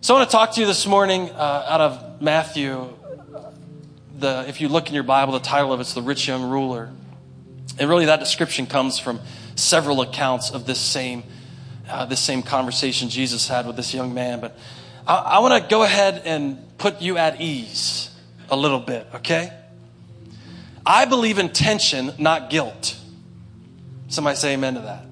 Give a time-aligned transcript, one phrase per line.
[0.00, 2.96] So I want to talk to you this morning uh, out of Matthew.
[4.16, 6.92] The, if you look in your Bible, the title of it's The Rich Young Ruler.
[7.80, 9.18] And really, that description comes from
[9.56, 11.24] several accounts of this same,
[11.90, 14.38] uh, this same conversation Jesus had with this young man.
[14.40, 14.56] But
[15.04, 18.16] I, I want to go ahead and put you at ease
[18.50, 19.52] a little bit, okay?
[20.86, 22.96] I believe in tension, not guilt.
[24.06, 25.07] Somebody say amen to that.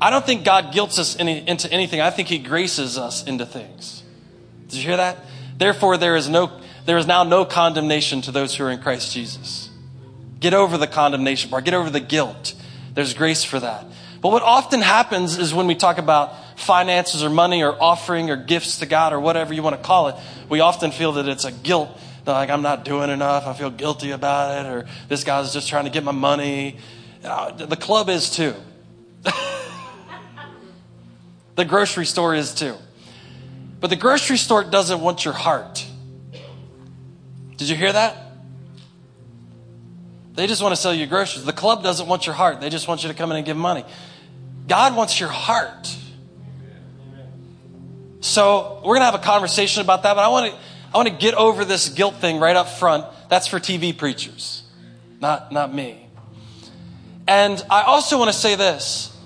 [0.00, 2.00] I don't think God guilts us any, into anything.
[2.00, 4.02] I think He graces us into things.
[4.68, 5.18] Did you hear that?
[5.58, 9.12] Therefore, there is no, there is now no condemnation to those who are in Christ
[9.12, 9.68] Jesus.
[10.38, 11.64] Get over the condemnation part.
[11.64, 12.54] Get over the guilt.
[12.94, 13.84] There's grace for that.
[14.22, 18.36] But what often happens is when we talk about finances or money or offering or
[18.36, 20.16] gifts to God or whatever you want to call it,
[20.48, 21.90] we often feel that it's a guilt.
[22.26, 23.46] Like, I'm not doing enough.
[23.46, 24.68] I feel guilty about it.
[24.68, 26.76] Or this guy's just trying to get my money.
[27.24, 28.54] Uh, the club is too.
[31.56, 32.74] the grocery store is too.
[33.80, 35.86] But the grocery store doesn't want your heart.
[37.56, 38.16] Did you hear that?
[40.34, 41.44] They just want to sell you groceries.
[41.44, 42.60] The club doesn't want your heart.
[42.60, 43.84] They just want you to come in and give money.
[44.68, 45.94] God wants your heart.
[48.20, 50.58] So we're going to have a conversation about that, but I want to,
[50.92, 53.04] I want to get over this guilt thing right up front.
[53.28, 54.62] That's for TV preachers,
[55.20, 56.06] not, not me.
[57.26, 59.16] And I also want to say this.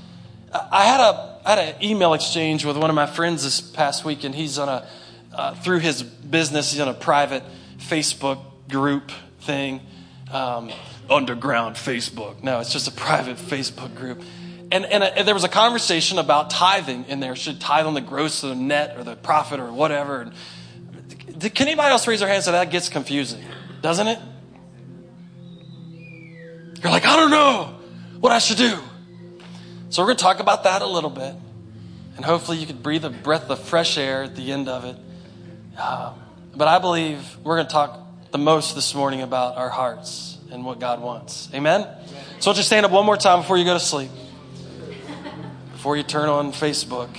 [0.52, 4.04] I had a, I had an email exchange with one of my friends this past
[4.04, 4.88] week, and he's on a,
[5.32, 7.42] uh, through his business, he's on a private
[7.78, 9.80] Facebook group thing.
[10.32, 10.72] Um,
[11.10, 12.42] underground Facebook.
[12.42, 14.22] No, it's just a private Facebook group.
[14.72, 17.36] And, and, and, there was a conversation about tithing in there.
[17.36, 20.22] Should tithe on the gross or the net or the profit or whatever.
[20.22, 23.44] And can anybody else raise their hand so that gets confusing?
[23.82, 24.18] Doesn't it?
[26.82, 27.78] You're like, I don't know
[28.18, 28.78] what I should do.
[29.94, 31.36] So we're going to talk about that a little bit.
[32.16, 34.96] And hopefully you could breathe a breath of fresh air at the end of it.
[35.78, 36.14] Um,
[36.52, 38.00] but I believe we're going to talk
[38.32, 41.48] the most this morning about our hearts and what God wants.
[41.54, 41.86] Amen?
[42.40, 44.10] So just stand up one more time before you go to sleep.
[45.70, 47.16] Before you turn on Facebook.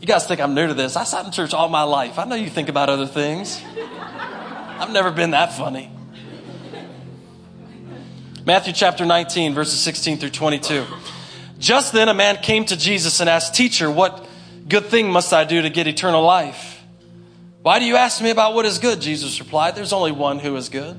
[0.00, 0.94] You guys think I'm new to this.
[0.94, 2.20] I sat in church all my life.
[2.20, 3.60] I know you think about other things.
[4.78, 5.90] I've never been that funny.
[8.44, 10.84] Matthew chapter 19, verses 16 through 22.
[11.60, 14.26] Just then a man came to Jesus and asked, Teacher, what
[14.68, 16.82] good thing must I do to get eternal life?
[17.62, 19.00] Why do you ask me about what is good?
[19.00, 20.98] Jesus replied, There's only one who is good.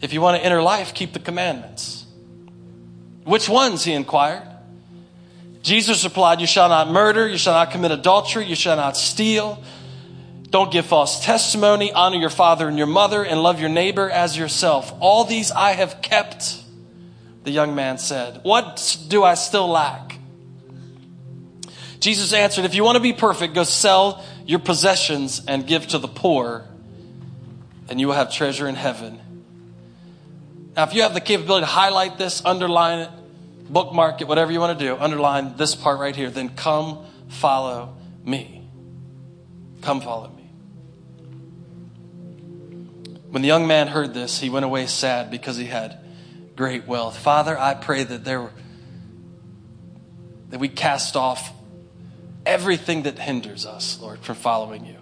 [0.00, 2.04] If you want to enter life, keep the commandments.
[3.22, 3.84] Which ones?
[3.84, 4.48] He inquired.
[5.62, 9.62] Jesus replied, You shall not murder, you shall not commit adultery, you shall not steal,
[10.54, 14.38] don't give false testimony, honor your father and your mother, and love your neighbor as
[14.38, 14.94] yourself.
[15.00, 16.62] All these I have kept,
[17.42, 18.38] the young man said.
[18.44, 20.16] What do I still lack?
[21.98, 25.98] Jesus answered, If you want to be perfect, go sell your possessions and give to
[25.98, 26.64] the poor,
[27.88, 29.18] and you will have treasure in heaven.
[30.76, 33.10] Now, if you have the capability to highlight this, underline it,
[33.68, 37.96] bookmark it, whatever you want to do, underline this part right here, then come follow
[38.24, 38.70] me.
[39.82, 40.43] Come follow me.
[43.34, 45.98] When the young man heard this, he went away sad because he had
[46.54, 47.18] great wealth.
[47.18, 48.48] Father, I pray that there
[50.50, 51.52] that we cast off
[52.46, 54.98] everything that hinders us, Lord, from following you.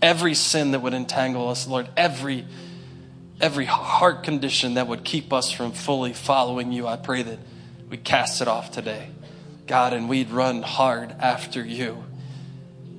[0.00, 2.46] Every sin that would entangle us, Lord, every
[3.40, 7.40] every heart condition that would keep us from fully following you, I pray that
[7.90, 9.10] we cast it off today.
[9.66, 12.04] God, and we'd run hard after you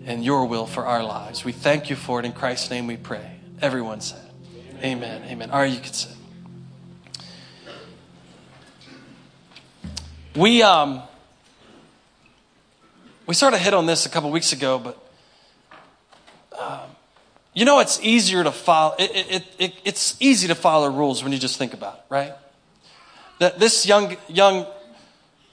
[0.03, 1.45] and your will for our lives.
[1.45, 2.25] We thank you for it.
[2.25, 3.39] In Christ's name we pray.
[3.61, 4.28] Everyone said,
[4.81, 5.23] Amen.
[5.25, 5.51] Amen.
[5.51, 6.15] All right, you can sit.
[10.37, 11.01] We, um,
[13.25, 14.97] we sort of hit on this a couple weeks ago, but
[16.57, 16.89] um,
[17.53, 18.95] you know, it's easier to follow.
[18.97, 22.33] It, it, it, it's easy to follow rules when you just think about it, right?
[23.39, 24.65] That this young, young,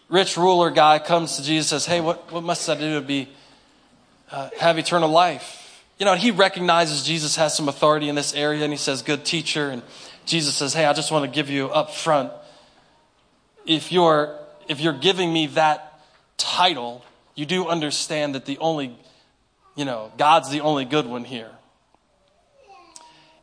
[0.09, 3.05] rich ruler guy comes to Jesus and says, "Hey, what, what must I do to
[3.05, 3.29] be
[4.31, 5.66] uh, have eternal life?"
[5.99, 9.03] You know, and he recognizes Jesus has some authority in this area, and he says,
[9.03, 9.83] "Good teacher." And
[10.27, 12.33] Jesus says, "Hey, I just want to give you up front.
[13.65, 14.39] If you're
[14.69, 16.01] if you're giving me that
[16.37, 17.03] title."
[17.37, 18.99] you do understand that the only,
[19.77, 21.51] you know, God's the only good one here.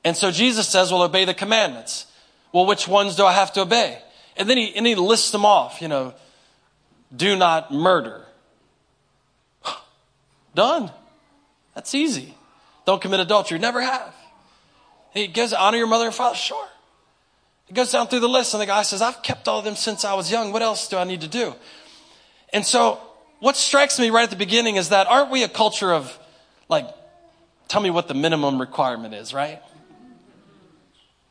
[0.03, 2.07] And so Jesus says, well, obey the commandments.
[2.51, 4.01] Well, which ones do I have to obey?
[4.35, 6.13] And then he, and he lists them off, you know,
[7.15, 8.25] do not murder.
[10.55, 10.91] Done.
[11.75, 12.35] That's easy.
[12.85, 13.59] Don't commit adultery.
[13.59, 14.13] Never have.
[15.13, 16.35] He goes, honor your mother and father.
[16.35, 16.67] Sure.
[17.69, 19.75] It goes down through the list, and the guy says, I've kept all of them
[19.75, 20.51] since I was young.
[20.51, 21.53] What else do I need to do?
[22.51, 22.99] And so,
[23.39, 26.17] what strikes me right at the beginning is that aren't we a culture of,
[26.67, 26.87] like,
[27.67, 29.61] tell me what the minimum requirement is, right?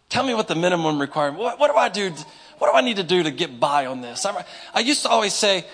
[0.08, 1.42] Tell me what the minimum requirement.
[1.42, 2.12] What, what do I do?
[2.58, 4.24] What do I need to do to get by on this?
[4.24, 4.44] I,
[4.74, 5.64] I used to always say,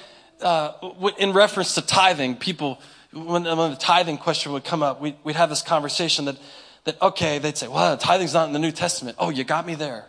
[0.41, 0.73] uh,
[1.19, 2.81] in reference to tithing, people
[3.13, 6.39] when, when the tithing question would come up, we, would we'd have this conversation that,
[6.85, 9.17] that okay, they'd say, well, tithing's not in the New Testament.
[9.19, 10.07] Oh, you got me there.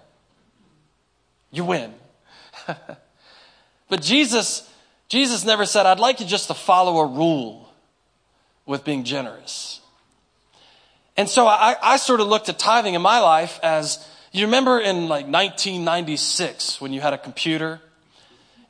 [1.51, 1.94] You win.
[3.90, 4.69] but Jesus,
[5.07, 7.74] Jesus never said, I'd like you just to follow a rule
[8.66, 9.81] with being generous.
[11.18, 14.80] And so I, I sort of looked at tithing in my life as, you remember
[14.80, 17.81] in like 1996 when you had a computer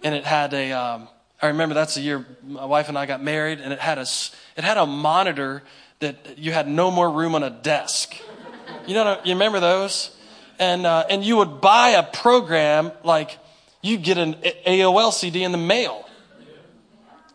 [0.02, 1.10] and it had a, um,
[1.42, 4.06] I remember that's the year my wife and I got married and it had a,
[4.58, 5.64] it had a monitor
[6.00, 8.16] that you had no more room on a desk.
[8.88, 10.16] You know, you remember those?
[10.58, 13.38] And, uh, and you would buy a program like
[13.82, 14.34] you'd get an
[14.68, 16.06] AOL CD in the mail.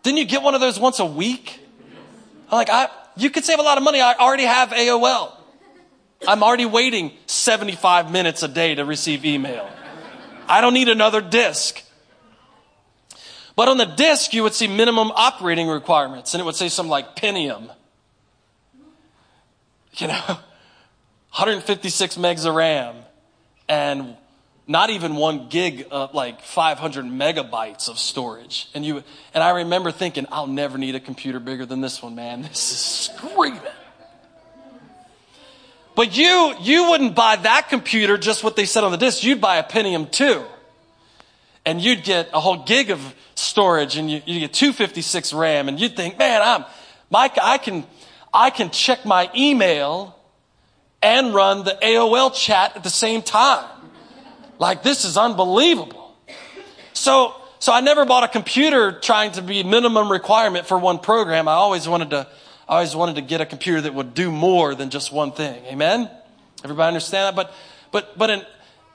[0.03, 1.61] Didn't you get one of those once a week?
[2.51, 4.01] I'm like, I, you could save a lot of money.
[4.03, 5.33] I already have AOL.
[6.29, 9.69] I'm already waiting 75 minutes a day to receive email.
[10.47, 11.83] I don't need another disk.
[13.57, 16.91] But on the disk, you would see minimum operating requirements, and it would say something
[16.91, 17.71] like Pentium.
[19.97, 22.97] You know, 156 megs of RAM,
[23.69, 24.17] and
[24.67, 28.69] not even one gig of like 500 megabytes of storage.
[28.75, 32.15] And you, and I remember thinking, I'll never need a computer bigger than this one,
[32.15, 32.43] man.
[32.55, 33.61] This is screaming.
[35.95, 39.23] But you, you wouldn't buy that computer just what they said on the disk.
[39.23, 40.45] You'd buy a Pentium 2
[41.67, 45.81] and you'd get a whole gig of storage and you, you get 256 RAM and
[45.81, 46.65] you'd think, man, I'm,
[47.11, 47.85] Mike, I can,
[48.33, 50.19] I can check my email
[51.03, 53.69] and run the AOL chat at the same time.
[54.59, 56.17] Like this is unbelievable.
[56.93, 61.49] So, so I never bought a computer trying to be minimum requirement for one program.
[61.49, 62.27] I always wanted to,
[62.69, 65.65] I always wanted to get a computer that would do more than just one thing.
[65.67, 66.11] Amen?
[66.63, 67.37] Everybody understand that?
[67.37, 67.55] But,
[67.91, 68.43] but, but in,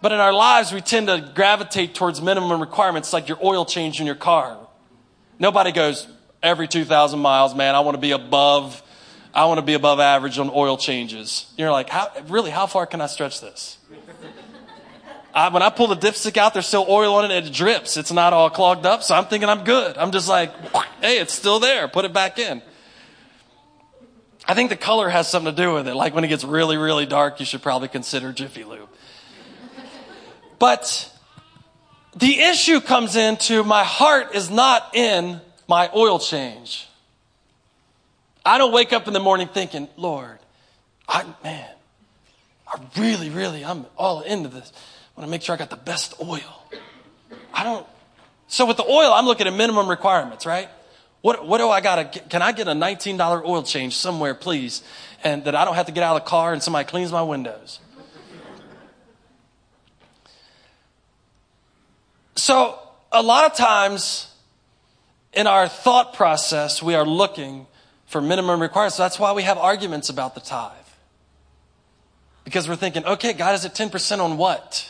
[0.01, 3.99] but in our lives, we tend to gravitate towards minimum requirements like your oil change
[3.99, 4.57] in your car.
[5.39, 6.07] Nobody goes,
[6.41, 8.81] every 2,000 miles, man, I want to be above,
[9.33, 11.51] I want to be above average on oil changes.
[11.57, 13.77] You're like, how, really, how far can I stretch this?
[15.33, 17.97] I, when I pull the dipstick out, there's still oil on it and it drips.
[17.97, 19.97] It's not all clogged up, so I'm thinking I'm good.
[19.97, 20.51] I'm just like,
[21.01, 21.87] hey, it's still there.
[21.87, 22.61] Put it back in.
[24.47, 25.93] I think the color has something to do with it.
[25.93, 28.89] Like when it gets really, really dark, you should probably consider Jiffy Lube.
[30.59, 31.11] But
[32.15, 36.87] the issue comes into my heart is not in my oil change.
[38.45, 40.39] I don't wake up in the morning thinking, Lord,
[41.07, 41.69] I, man,
[42.67, 44.71] I really, really, I'm all into this.
[44.71, 46.63] I want to make sure I got the best oil.
[47.53, 47.85] I don't.
[48.47, 50.69] So with the oil, I'm looking at minimum requirements, right?
[51.21, 54.81] What, what do I got to Can I get a $19 oil change somewhere, please?
[55.23, 57.21] And that I don't have to get out of the car and somebody cleans my
[57.21, 57.79] windows.
[62.39, 62.79] So,
[63.11, 64.33] a lot of times
[65.33, 67.67] in our thought process, we are looking
[68.07, 68.95] for minimum requirements.
[68.95, 70.71] So that's why we have arguments about the tithe.
[72.45, 74.89] Because we're thinking, okay, God, is it 10% on what?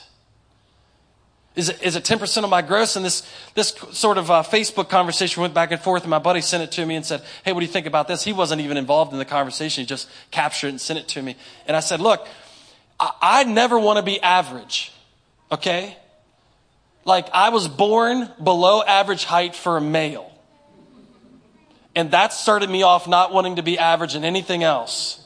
[1.56, 2.96] Is it, is it 10% of my gross?
[2.96, 6.42] And this, this sort of uh, Facebook conversation went back and forth, and my buddy
[6.42, 8.24] sent it to me and said, Hey, what do you think about this?
[8.24, 9.82] He wasn't even involved in the conversation.
[9.82, 11.36] He just captured it and sent it to me.
[11.66, 12.28] And I said, Look,
[13.00, 14.94] I, I never want to be average,
[15.52, 15.98] okay?
[17.06, 20.32] Like, I was born below average height for a male.
[21.96, 25.26] And that started me off not wanting to be average in anything else.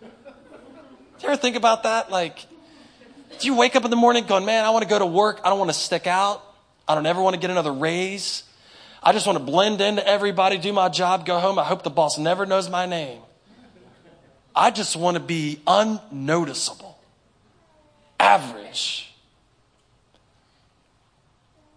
[0.00, 2.10] Do you ever think about that?
[2.10, 2.38] Like,
[3.40, 5.40] do you wake up in the morning going, man, I want to go to work.
[5.44, 6.42] I don't want to stick out.
[6.86, 8.44] I don't ever want to get another raise.
[9.02, 11.58] I just want to blend into everybody, do my job, go home.
[11.58, 13.20] I hope the boss never knows my name.
[14.54, 16.96] I just want to be unnoticeable,
[18.20, 19.13] average.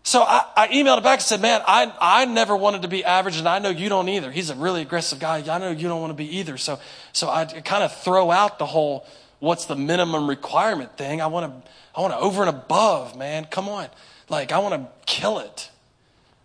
[0.07, 3.03] So I, I, emailed him back and said, man, I, I never wanted to be
[3.03, 4.31] average and I know you don't either.
[4.31, 5.39] He's a really aggressive guy.
[5.53, 6.57] I know you don't want to be either.
[6.57, 6.79] So,
[7.11, 9.05] so I kind of throw out the whole,
[9.39, 11.19] what's the minimum requirement thing.
[11.19, 13.47] I want to, I want to over and above, man.
[13.51, 13.89] Come on.
[14.29, 15.71] Like, I want to kill it.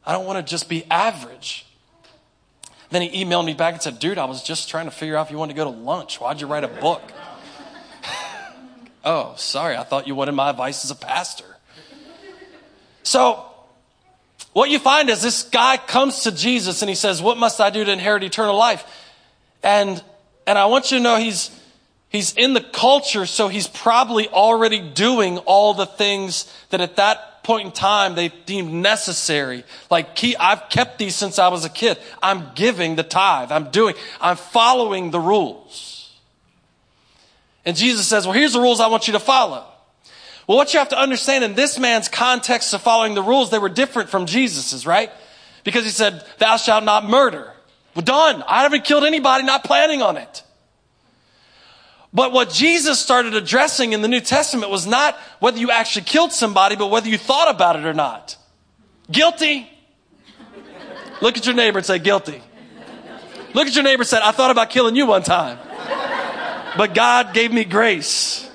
[0.04, 1.64] I don't want to just be average.
[2.90, 5.26] Then he emailed me back and said, dude, I was just trying to figure out
[5.26, 6.20] if you wanted to go to lunch.
[6.20, 7.00] Why'd you write a book?
[9.04, 9.76] oh, sorry.
[9.76, 11.44] I thought you wanted my advice as a pastor.
[13.04, 13.50] So
[14.52, 17.70] what you find is this guy comes to Jesus and he says, What must I
[17.70, 18.84] do to inherit eternal life?
[19.62, 20.02] And,
[20.46, 21.50] and I want you to know he's,
[22.12, 27.42] He's in the culture, so he's probably already doing all the things that at that
[27.42, 29.64] point in time they deemed necessary.
[29.90, 31.96] Like, I've kept these since I was a kid.
[32.22, 33.50] I'm giving the tithe.
[33.50, 36.12] I'm doing, I'm following the rules.
[37.64, 39.64] And Jesus says, well, here's the rules I want you to follow.
[40.46, 43.58] Well, what you have to understand in this man's context of following the rules, they
[43.58, 45.10] were different from Jesus's, right?
[45.64, 47.52] Because he said, thou shalt not murder.
[47.94, 48.42] Well, done.
[48.48, 50.42] I haven't killed anybody, not planning on it.
[52.12, 56.32] But what Jesus started addressing in the New Testament was not whether you actually killed
[56.32, 58.36] somebody, but whether you thought about it or not.
[59.10, 59.68] Guilty.
[61.22, 62.42] Look at your neighbor and say, guilty.
[63.54, 65.58] Look at your neighbor and say, I thought about killing you one time,
[66.76, 68.48] but God gave me grace.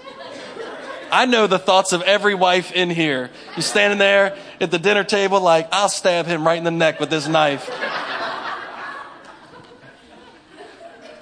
[1.12, 3.30] I know the thoughts of every wife in here.
[3.56, 7.00] You're standing there at the dinner table, like, I'll stab him right in the neck
[7.00, 7.70] with this knife.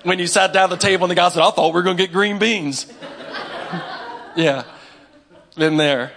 [0.03, 1.81] when you sat down at the table and the guy said, I thought we were
[1.81, 2.85] going to get green beans.
[4.35, 4.63] yeah,
[5.55, 6.11] been there.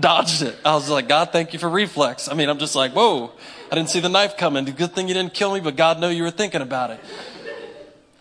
[0.00, 0.56] Dodged it.
[0.64, 2.28] I was like, God, thank you for reflex.
[2.28, 3.32] I mean, I'm just like, whoa,
[3.70, 4.64] I didn't see the knife coming.
[4.64, 7.00] Good thing you didn't kill me, but God know you were thinking about it.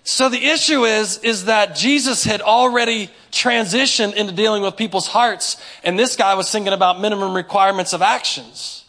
[0.08, 5.58] So the issue is, is that Jesus had already transitioned into dealing with people's hearts,
[5.84, 8.86] and this guy was thinking about minimum requirements of actions.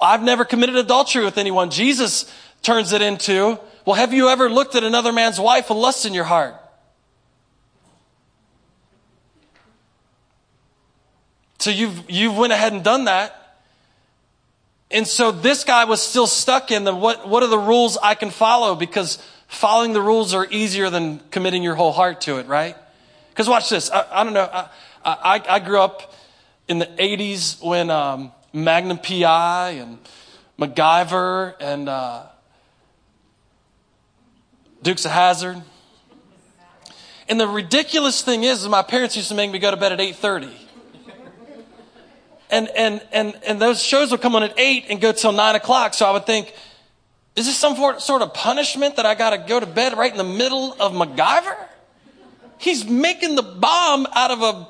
[0.00, 1.70] I've never committed adultery with anyone.
[1.70, 2.30] Jesus
[2.62, 6.12] turns it into, well, have you ever looked at another man's wife and lust in
[6.14, 6.56] your heart?
[11.60, 13.60] So you've, you've went ahead and done that.
[14.90, 18.16] And so this guy was still stuck in the, what, what are the rules I
[18.16, 18.74] can follow?
[18.74, 22.76] Because following the rules are easier than committing your whole heart to it, right?
[23.30, 23.90] Because watch this.
[23.90, 24.48] I, I don't know.
[24.52, 24.68] I,
[25.04, 26.14] I, I, grew up
[26.68, 29.98] in the 80s when um, Magnum PI and
[30.58, 32.22] MacGyver and uh,
[34.82, 35.62] Dukes of Hazzard.
[37.28, 39.92] And the ridiculous thing is, is my parents used to make me go to bed
[39.92, 40.52] at 8.30.
[42.48, 45.54] And, and, and, and those shows would come on at 8 and go till 9
[45.56, 45.94] o'clock.
[45.94, 46.54] So I would think,
[47.36, 50.16] is this some sort of punishment that I got to go to bed right in
[50.16, 51.54] the middle of MacGyver?
[52.58, 54.66] He's making the bomb out of a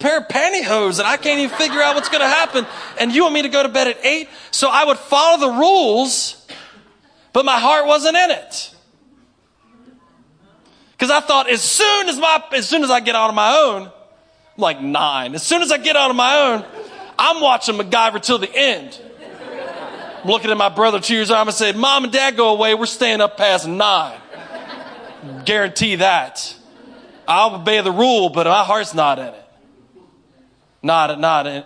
[0.00, 2.66] pair of pantyhose and I can't even figure out what's going to happen.
[2.98, 4.28] And you want me to go to bed at 8?
[4.50, 6.44] So I would follow the rules,
[7.32, 8.74] but my heart wasn't in it.
[10.92, 13.56] Because I thought as soon as my, as soon as I get out on my
[13.56, 16.64] own, I'm like nine, as soon as I get out on my own,
[17.16, 19.00] I'm watching MacGyver till the end.
[20.24, 21.46] I'm looking at my brother two years old.
[21.46, 22.74] I said, Mom and Dad go away.
[22.74, 24.18] We're staying up past nine.
[25.44, 26.56] Guarantee that.
[27.28, 29.44] I'll obey the rule, but my heart's not in it.
[30.82, 31.64] Not, not, in,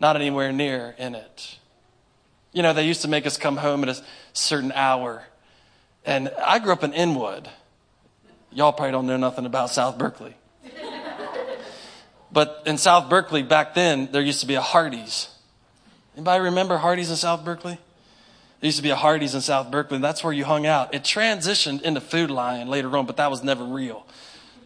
[0.00, 1.58] not anywhere near in it.
[2.52, 5.22] You know, they used to make us come home at a certain hour.
[6.04, 7.48] And I grew up in Inwood.
[8.50, 10.34] Y'all probably don't know nothing about South Berkeley.
[12.32, 15.28] But in South Berkeley back then, there used to be a Hardee's.
[16.16, 17.78] Anybody remember Hardee's in South Berkeley?
[18.60, 19.98] There used to be a Hardee's in South Berkeley.
[19.98, 20.94] That's where you hung out.
[20.94, 24.06] It transitioned into Food Lion later on, but that was never real.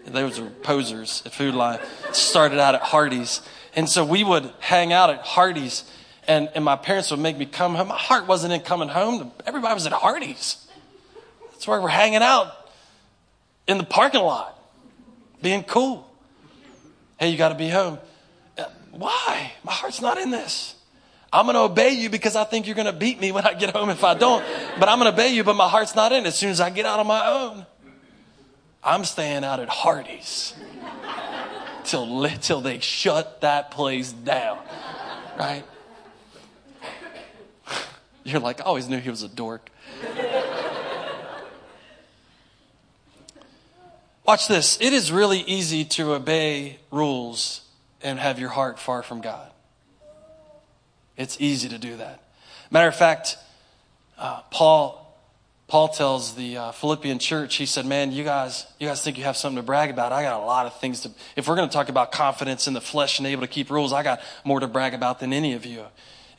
[0.07, 1.81] Those were posers at Food Lion.
[2.12, 3.40] Started out at Hardee's.
[3.75, 5.85] And so we would hang out at Hardee's,
[6.26, 7.88] and, and my parents would make me come home.
[7.88, 9.33] My heart wasn't in coming home.
[9.47, 10.67] Everybody was at Hardee's.
[11.50, 12.52] That's where we're hanging out
[13.67, 14.59] in the parking lot,
[15.43, 16.09] being cool.
[17.19, 17.99] Hey, you got to be home.
[18.57, 19.52] Uh, why?
[19.64, 20.75] My heart's not in this.
[21.32, 23.54] I'm going to obey you because I think you're going to beat me when I
[23.54, 24.44] get home if I don't.
[24.80, 26.28] But I'm going to obey you, but my heart's not in it.
[26.28, 27.66] As soon as I get out on my own,
[28.82, 30.54] I'm staying out at Hardee's
[31.85, 34.58] till, till they shut that place down.
[35.38, 35.64] Right?
[38.25, 39.70] You're like, I always knew he was a dork.
[44.25, 44.78] Watch this.
[44.80, 47.62] It is really easy to obey rules
[48.02, 49.50] and have your heart far from God.
[51.18, 52.22] It's easy to do that.
[52.70, 53.37] Matter of fact,
[54.16, 55.04] uh, Paul
[55.66, 59.25] Paul tells the uh, Philippian church, he said, "Man, you guys, you guys think you
[59.25, 60.12] have something to brag about?
[60.12, 61.10] I got a lot of things to.
[61.37, 63.92] If we're going to talk about confidence in the flesh and able to keep rules,
[63.92, 65.84] I got more to brag about than any of you."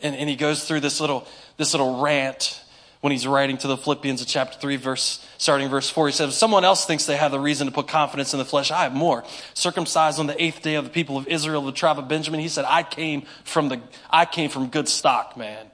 [0.01, 2.63] And, and he goes through this little this little rant
[3.01, 6.07] when he's writing to the Philippians in chapter 3, verse, starting verse 4.
[6.07, 8.45] He says, If someone else thinks they have the reason to put confidence in the
[8.45, 9.23] flesh, I have more.
[9.55, 12.49] Circumcised on the eighth day of the people of Israel, the tribe of Benjamin, he
[12.49, 15.65] said, I came from the, I came from good stock, man.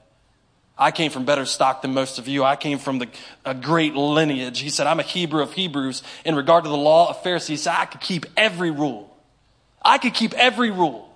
[0.77, 2.43] I came from better stock than most of you.
[2.43, 3.07] I came from the,
[3.43, 4.60] a great lineage.
[4.60, 6.03] He said, I'm a Hebrew of Hebrews.
[6.25, 9.15] In regard to the law of Pharisees, he said, I could keep every rule.
[9.84, 11.10] I could keep every rule.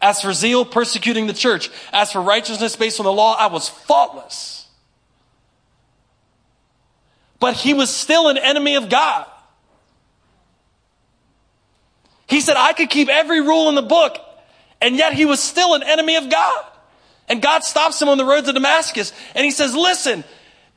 [0.00, 1.70] As for zeal, persecuting the church.
[1.92, 4.57] As for righteousness based on the law, I was faultless.
[7.40, 9.26] But he was still an enemy of God.
[12.26, 14.18] He said, I could keep every rule in the book,
[14.80, 16.64] and yet he was still an enemy of God.
[17.28, 20.24] And God stops him on the road to Damascus, and he says, Listen,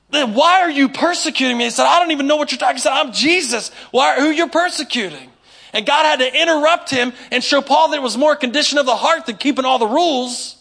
[0.10, 1.66] why are you persecuting me?
[1.66, 2.72] He said, I don't even know what you're talking.
[2.72, 2.76] About.
[2.76, 3.70] He said, I'm Jesus.
[3.92, 5.30] Why, who you're persecuting?
[5.74, 8.86] And God had to interrupt him and show Paul that it was more condition of
[8.86, 10.58] the heart than keeping all the rules.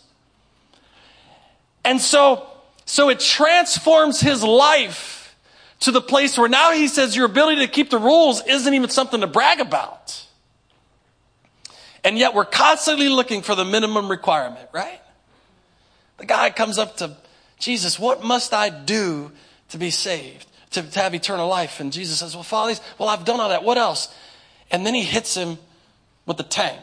[1.85, 2.47] And so,
[2.85, 5.20] so it transforms his life
[5.81, 8.91] to the place where now he says your ability to keep the rules isn't even
[8.91, 10.25] something to brag about.
[12.05, 15.01] And yet we're constantly looking for the minimum requirement, right?
[16.19, 17.17] The guy comes up to
[17.59, 19.33] Jesus, what must I do
[19.71, 21.81] to be saved, to, to have eternal life?
[21.81, 23.65] And Jesus says, well, Father, well, I've done all that.
[23.65, 24.15] What else?
[24.71, 25.59] And then he hits him
[26.27, 26.83] with the tank.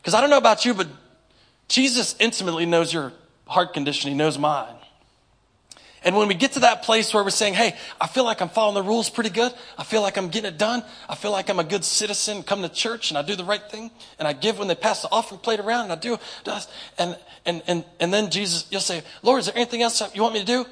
[0.00, 0.88] Because I don't know about you, but
[1.68, 3.12] Jesus intimately knows your
[3.46, 4.10] heart condition.
[4.10, 4.74] He knows mine.
[6.02, 8.48] And when we get to that place where we're saying, hey, I feel like I'm
[8.48, 9.52] following the rules pretty good.
[9.76, 10.82] I feel like I'm getting it done.
[11.08, 13.62] I feel like I'm a good citizen, come to church and I do the right
[13.70, 13.90] thing.
[14.18, 16.18] And I give when they pass the offering plate around and I do.
[16.98, 20.34] And, and, and, and then Jesus, you'll say, Lord, is there anything else you want
[20.34, 20.64] me to do?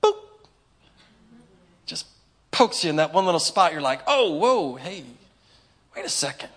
[0.00, 0.14] Boop.
[1.86, 2.06] Just
[2.52, 3.72] pokes you in that one little spot.
[3.72, 5.02] You're like, oh, whoa, hey,
[5.96, 6.50] wait a second.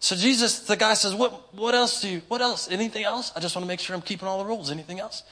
[0.00, 2.70] So Jesus, the guy says, what, what else do you, what else?
[2.70, 3.32] Anything else?
[3.34, 4.70] I just want to make sure I'm keeping all the rules.
[4.70, 5.22] Anything else?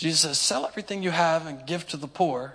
[0.00, 2.54] Jesus says, Sell everything you have and give to the poor.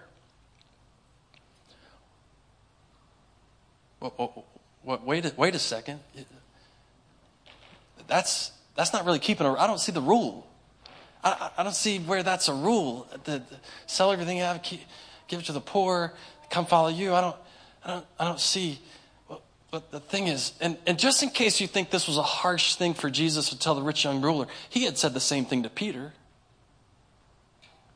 [4.83, 5.99] Wait a, wait a second.
[8.07, 10.47] That's, that's not really keeping a I don't see the rule.
[11.23, 13.07] I, I don't see where that's a rule.
[13.25, 13.43] The, the,
[13.85, 14.81] sell everything you have, keep,
[15.27, 16.13] give it to the poor,
[16.49, 17.13] come follow you.
[17.13, 17.35] I don't,
[17.83, 18.79] I don't, I don't see.
[19.69, 22.73] But the thing is, and, and just in case you think this was a harsh
[22.73, 25.61] thing for Jesus to tell the rich young ruler, he had said the same thing
[25.61, 26.13] to Peter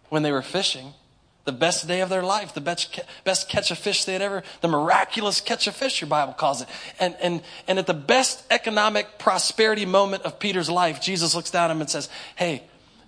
[0.09, 0.93] when they were fishing.
[1.45, 4.43] The best day of their life, the best, best catch of fish they had ever,
[4.61, 6.67] the miraculous catch of fish, your Bible calls it.
[6.99, 11.71] And, and, and at the best economic prosperity moment of Peter's life, Jesus looks down
[11.71, 12.63] at him and says, Hey,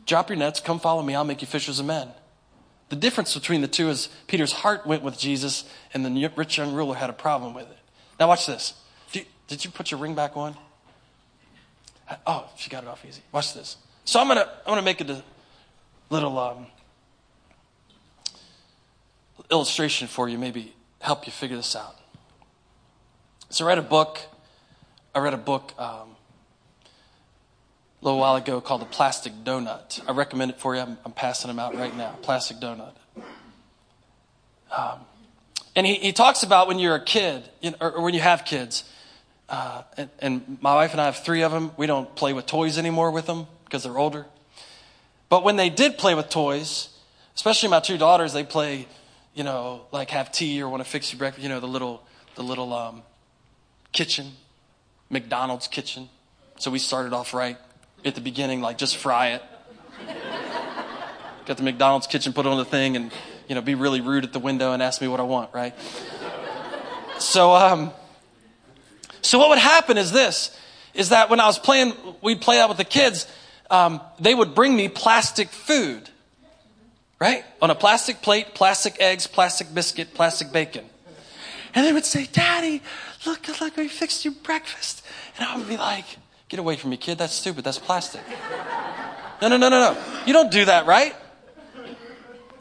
[0.06, 2.08] drop your nets, come follow me, I'll make you fishers of men.
[2.90, 6.74] The difference between the two is Peter's heart went with Jesus and the rich young
[6.74, 7.78] ruler had a problem with it.
[8.20, 8.74] Now, watch this.
[9.14, 10.56] You, did you put your ring back on?
[12.28, 13.22] Oh, she got it off easy.
[13.32, 13.78] Watch this.
[14.06, 15.24] So I'm gonna I'm gonna make it a
[16.10, 16.68] little um,
[19.52, 21.96] illustration for you, maybe help you figure this out.
[23.50, 24.20] So I read a book.
[25.14, 26.16] I read a book um,
[28.02, 30.02] a little while ago called The Plastic Donut.
[30.08, 30.82] I recommend it for you.
[30.82, 32.18] I'm, I'm passing them out right now.
[32.22, 32.94] Plastic Donut.
[34.76, 35.00] Um,
[35.76, 38.46] and he, he talks about when you're a kid, you know, or, when you have
[38.46, 38.90] kids.
[39.50, 41.72] Uh, and, and my wife and I have three of them.
[41.76, 44.26] We don't play with toys anymore with them because they're older.
[45.28, 46.90] But when they did play with toys,
[47.36, 48.88] especially my two daughters, they play
[49.34, 52.04] you know, like have tea or want to fix your breakfast, you know, the little,
[52.36, 53.04] the little um,
[53.92, 54.34] kitchen,
[55.10, 56.10] McDonald's kitchen.
[56.58, 57.58] So we started off right
[58.04, 59.44] at the beginning, like just fry it.
[61.46, 63.12] Got the McDonald's kitchen put on the thing and,
[63.48, 65.74] you know, be really rude at the window and ask me what I want, right?
[67.18, 67.92] so, um,
[69.22, 70.56] so what would happen is this,
[70.94, 73.28] is that when I was playing, we'd play out with the kids,
[73.72, 76.11] um, they would bring me plastic food
[77.22, 77.46] right?
[77.62, 80.84] On a plastic plate, plastic eggs, plastic biscuit, plastic bacon.
[81.74, 82.82] And they would say, Daddy,
[83.26, 85.06] look, look, we fixed you breakfast.
[85.38, 86.04] And I would be like,
[86.52, 87.18] Get away from me, kid.
[87.18, 87.64] That's stupid.
[87.64, 88.20] That's plastic.
[89.42, 89.98] No, no, no, no, no.
[90.26, 91.16] You don't do that, right?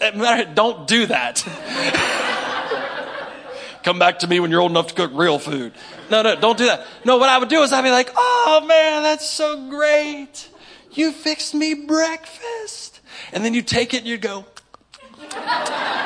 [0.00, 1.42] Eh, don't do that.
[3.82, 5.72] Come back to me when you're old enough to cook real food.
[6.08, 6.86] No, no, don't do that.
[7.04, 10.48] No, what I would do is I'd be like, oh man, that's so great.
[10.92, 13.00] You fixed me breakfast.
[13.32, 14.44] And then you take it and you'd go,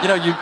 [0.03, 0.35] you know, you,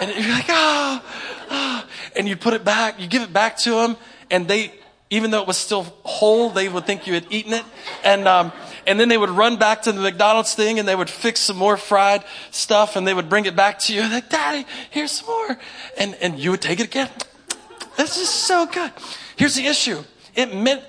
[0.00, 3.56] and you're like, ah, oh, oh, and you put it back, you give it back
[3.58, 3.96] to them,
[4.30, 4.72] and they,
[5.10, 7.64] even though it was still whole, they would think you had eaten it.
[8.02, 8.52] And, um,
[8.86, 11.56] and then they would run back to the McDonald's thing and they would fix some
[11.56, 14.02] more fried stuff and they would bring it back to you.
[14.02, 15.58] Like, Daddy, here's some more.
[15.98, 17.10] And, and you would take it again.
[17.96, 18.90] This is so good.
[19.36, 20.02] Here's the issue.
[20.34, 20.82] It meant,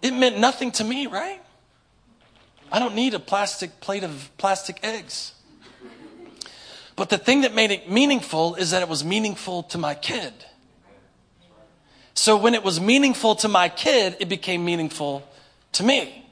[0.00, 1.40] it meant nothing to me, right?
[2.70, 5.34] I don't need a plastic plate of plastic eggs.
[7.02, 10.32] But the thing that made it meaningful is that it was meaningful to my kid.
[12.14, 15.28] So when it was meaningful to my kid, it became meaningful
[15.72, 16.24] to me.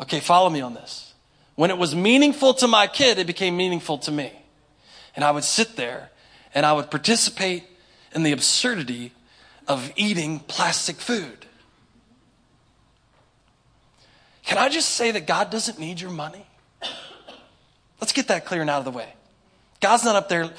[0.00, 1.14] Okay, follow me on this.
[1.54, 4.32] When it was meaningful to my kid, it became meaningful to me.
[5.14, 6.10] And I would sit there
[6.52, 7.62] and I would participate
[8.12, 9.12] in the absurdity
[9.68, 11.46] of eating plastic food.
[14.42, 16.44] Can I just say that God doesn't need your money?
[18.00, 19.12] Let's get that clear and out of the way.
[19.80, 20.50] God's not up there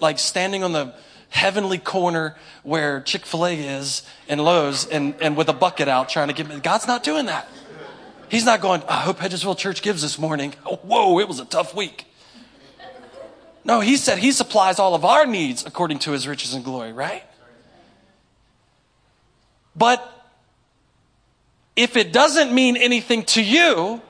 [0.00, 0.94] like standing on the
[1.30, 6.08] heavenly corner where Chick fil A is and Lowe's and, and with a bucket out
[6.08, 6.60] trying to get me.
[6.60, 7.48] God's not doing that.
[8.28, 10.54] He's not going, I hope Hedgesville Church gives this morning.
[10.64, 12.06] Oh, whoa, it was a tough week.
[13.64, 16.92] No, he said he supplies all of our needs according to his riches and glory,
[16.92, 17.22] right?
[19.74, 20.10] But
[21.74, 24.00] if it doesn't mean anything to you,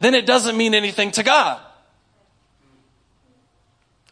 [0.00, 1.60] then it doesn't mean anything to God.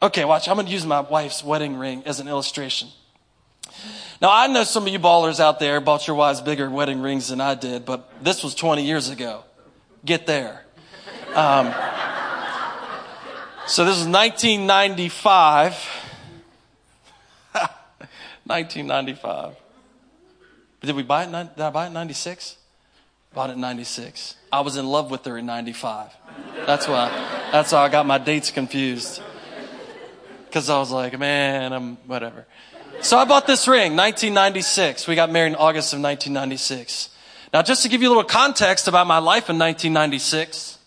[0.02, 0.48] Okay, watch.
[0.48, 2.88] I'm going to use my wife's wedding ring as an illustration.
[4.20, 7.28] Now, I know some of you ballers out there bought your wives bigger wedding rings
[7.28, 9.44] than I did, but this was 20 years ago.
[10.04, 10.64] Get there.
[11.34, 11.72] Um,
[13.66, 15.72] so this is 1995.
[18.44, 19.56] 1995.
[20.82, 21.32] Did we buy it?
[21.56, 22.56] Did I buy it in 96?
[23.34, 24.36] Bought it in 96.
[24.56, 26.16] I was in love with her in 95.
[26.64, 27.10] That's why,
[27.52, 29.20] that's how I got my dates confused.
[30.50, 32.46] Cause I was like, man, I'm whatever.
[33.02, 35.06] So I bought this ring, 1996.
[35.06, 37.10] We got married in August of 1996.
[37.52, 40.78] Now, just to give you a little context about my life in 1996,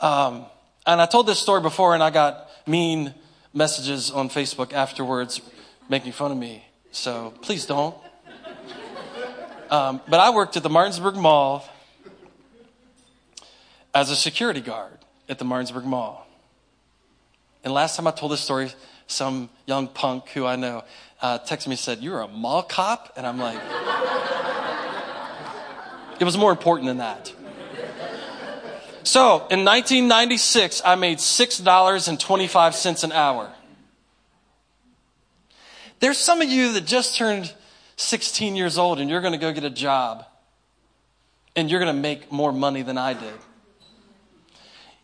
[0.00, 0.46] um,
[0.86, 3.12] and I told this story before, and I got mean
[3.52, 5.42] messages on Facebook afterwards
[5.90, 6.64] making fun of me.
[6.92, 7.94] So please don't.
[9.70, 11.68] Um, but I worked at the Martinsburg Mall
[13.94, 14.98] as a security guard
[15.28, 16.26] at the Martinsburg Mall.
[17.64, 18.70] And last time I told this story,
[19.08, 20.84] some young punk who I know
[21.20, 23.12] uh, texted me and said, You're a mall cop?
[23.16, 23.58] And I'm like,
[26.20, 27.32] It was more important than that.
[29.02, 33.52] So in 1996, I made $6.25 an hour.
[36.00, 37.52] There's some of you that just turned
[37.96, 40.24] 16 years old and you're going to go get a job
[41.54, 43.34] and you're going to make more money than I did.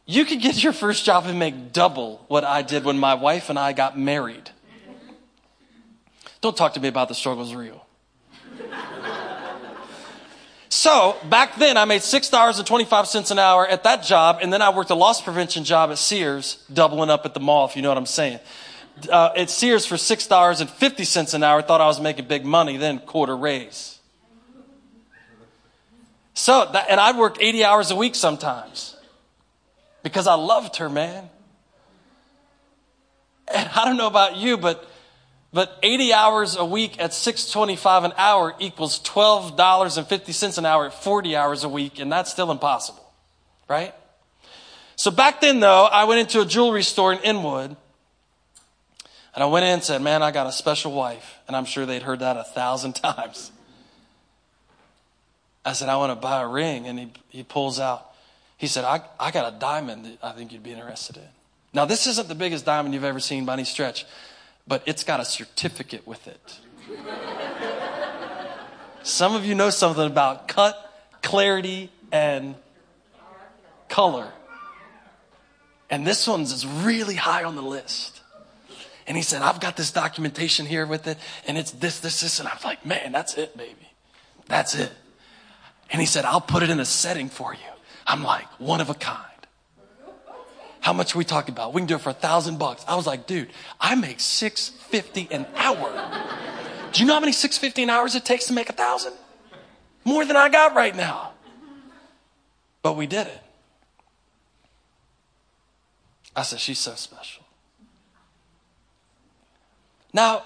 [0.04, 3.50] You could get your first job and make double what I did when my wife
[3.50, 4.50] and I got married.
[6.40, 7.86] Don't talk to me about the struggle's real.
[10.68, 14.90] So back then, I made $6.25 an hour at that job, and then I worked
[14.90, 17.98] a loss prevention job at Sears, doubling up at the mall, if you know what
[17.98, 18.40] I'm saying.
[19.10, 23.36] Uh, at Sears for $6.50 an hour, thought I was making big money, then quarter
[23.36, 23.98] raise.
[26.34, 28.96] So, that, and I'd work 80 hours a week sometimes
[30.02, 31.28] because I loved her, man.
[33.52, 34.88] And I don't know about you, but
[35.52, 41.36] but 80 hours a week at 625 an hour equals $12.50 an hour at 40
[41.36, 43.06] hours a week, and that's still impossible,
[43.68, 43.94] right?
[44.96, 47.76] So back then, though, I went into a jewelry store in Inwood,
[49.34, 51.38] and I went in and said, Man, I got a special wife.
[51.46, 53.50] And I'm sure they'd heard that a thousand times.
[55.64, 56.86] I said, I want to buy a ring.
[56.86, 58.12] And he, he pulls out,
[58.58, 61.28] he said, I, I got a diamond that I think you'd be interested in.
[61.72, 64.04] Now, this isn't the biggest diamond you've ever seen by any stretch
[64.66, 66.58] but it's got a certificate with it.
[69.02, 70.76] Some of you know something about cut,
[71.22, 72.54] clarity, and
[73.88, 74.28] color.
[75.90, 78.21] And this one's is really high on the list.
[79.06, 82.38] And he said, I've got this documentation here with it, and it's this, this, this.
[82.38, 83.90] And I was like, man, that's it, baby.
[84.46, 84.92] That's it.
[85.90, 87.60] And he said, I'll put it in a setting for you.
[88.06, 89.26] I'm like, one of a kind.
[90.80, 91.72] How much are we talking about?
[91.72, 92.84] We can do it for a thousand bucks.
[92.88, 95.92] I was like, dude, I make six fifty an hour.
[96.92, 99.12] Do you know how many six fifty an hours it takes to make a thousand?
[100.04, 101.32] More than I got right now.
[102.82, 103.40] But we did it.
[106.34, 107.41] I said, she's so special.
[110.12, 110.42] Now,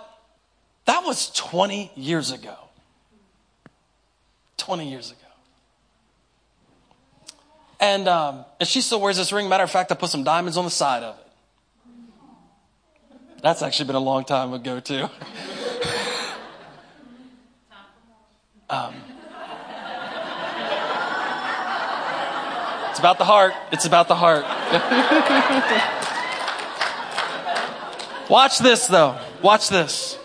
[0.85, 2.57] that was 20 years ago.
[4.57, 5.21] 20 years ago.
[7.79, 9.49] And, um, and she still wears this ring.
[9.49, 11.23] Matter of fact, I put some diamonds on the side of it.
[13.43, 15.03] That's actually been a long time ago, too.
[18.71, 18.95] um,
[22.91, 23.53] it's about the heart.
[23.73, 24.45] It's about the heart.
[28.31, 29.19] Watch this, though.
[29.43, 30.19] Watch this.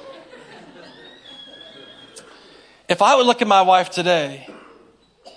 [2.88, 5.36] If I would look at my wife today and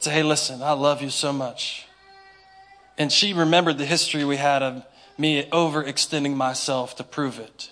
[0.00, 1.86] say, hey, listen, I love you so much.
[2.98, 4.84] And she remembered the history we had of
[5.18, 7.70] me overextending myself to prove it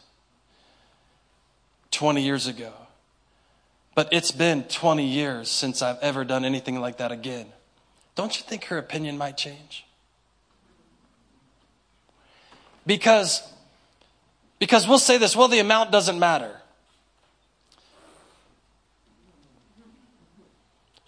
[1.90, 2.72] 20 years ago.
[3.94, 7.46] But it's been 20 years since I've ever done anything like that again.
[8.14, 9.85] Don't you think her opinion might change?
[12.87, 13.42] Because,
[14.60, 16.60] because we'll say this well, the amount doesn't matter.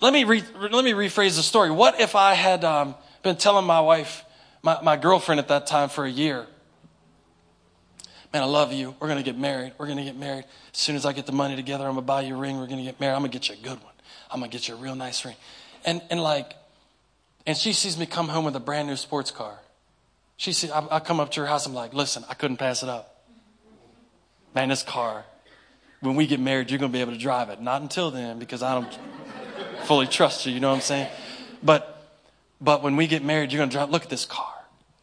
[0.03, 1.71] let me, re, let me rephrase the story.
[1.71, 4.25] What if I had um, been telling my wife,
[4.61, 6.45] my, my girlfriend at that time for a year,
[8.33, 8.97] man, I love you.
[8.99, 9.75] We're going to get married.
[9.79, 10.45] We're going to get married.
[10.73, 12.59] As soon as I get the money together, I'm going to buy you a ring.
[12.59, 13.15] We're going to get married.
[13.15, 13.93] I'm going to get you a good one.
[14.29, 15.37] I'm going to get you a real nice ring.
[15.85, 16.57] And, and like,
[17.47, 19.61] and she sees me come home with a brand new sports car.
[20.37, 21.65] She see, I, I come up to her house.
[21.65, 23.12] I'm like, listen, I couldn't pass it up.
[24.55, 25.25] Man, this car,
[26.01, 27.61] when we get married, you're going to be able to drive it.
[27.61, 28.99] Not until then, because I don't
[29.85, 30.53] fully trust you.
[30.53, 31.09] You know what I'm saying?
[31.63, 32.11] But,
[32.61, 33.91] but when we get married, you're going to drive.
[33.91, 34.53] Look at this car.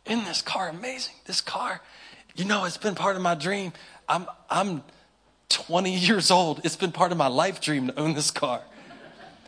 [0.05, 1.13] Isn't this car amazing?
[1.25, 1.81] This car,
[2.35, 3.73] you know, it's been part of my dream.
[4.07, 4.83] I'm, I'm
[5.49, 6.61] 20 years old.
[6.63, 8.61] It's been part of my life dream to own this car.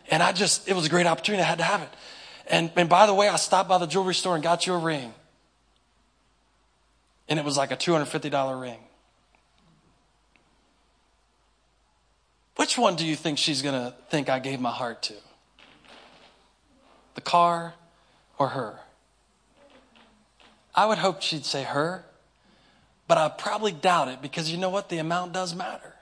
[0.10, 1.44] And I just, it was a great opportunity.
[1.44, 1.90] I had to have it.
[2.48, 4.78] And, and by the way, I stopped by the jewelry store and got you a
[4.78, 5.14] ring.
[7.30, 8.80] And it was like a $250 ring.
[12.72, 15.14] Which one do you think she's going to think I gave my heart to?
[17.16, 17.74] The car
[18.38, 18.80] or her?
[20.74, 22.06] I would hope she'd say her,
[23.10, 24.88] but I probably doubt it because you know what?
[24.88, 25.96] The amount does matter.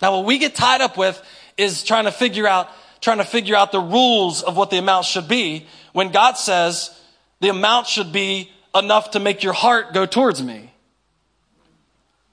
[0.00, 1.22] Now, what we get tied up with
[1.58, 2.70] is trying to figure out,
[3.02, 6.98] trying to figure out the rules of what the amount should be when God says
[7.40, 10.72] the amount should be enough to make your heart go towards me.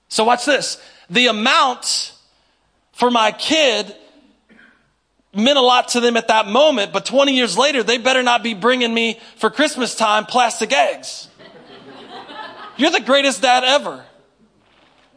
[0.07, 0.81] So watch this.
[1.10, 2.13] The amount
[2.93, 3.95] for my kid
[5.34, 8.43] meant a lot to them at that moment, but 20 years later, they better not
[8.43, 11.28] be bringing me for Christmas time plastic eggs.
[12.78, 14.04] You're the greatest dad ever.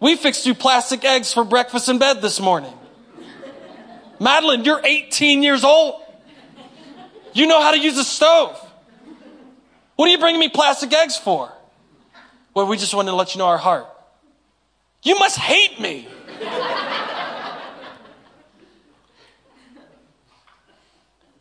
[0.01, 2.73] We fixed you plastic eggs for breakfast in bed this morning.
[4.19, 6.03] Madeline, you're 18 years old.
[7.33, 8.59] You know how to use a stove.
[9.97, 11.53] What are you bringing me plastic eggs for?
[12.55, 13.87] Well, we just wanted to let you know our heart.
[15.03, 16.07] You must hate me.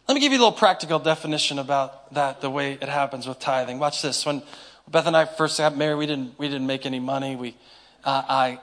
[0.08, 3.40] Let me give you a little practical definition about that, the way it happens with
[3.40, 3.80] tithing.
[3.80, 4.26] Watch this.
[4.26, 4.42] When
[4.90, 7.36] Beth and I first got married, we didn't, we didn't make any money.
[7.36, 7.56] We,
[8.04, 8.60] uh, I,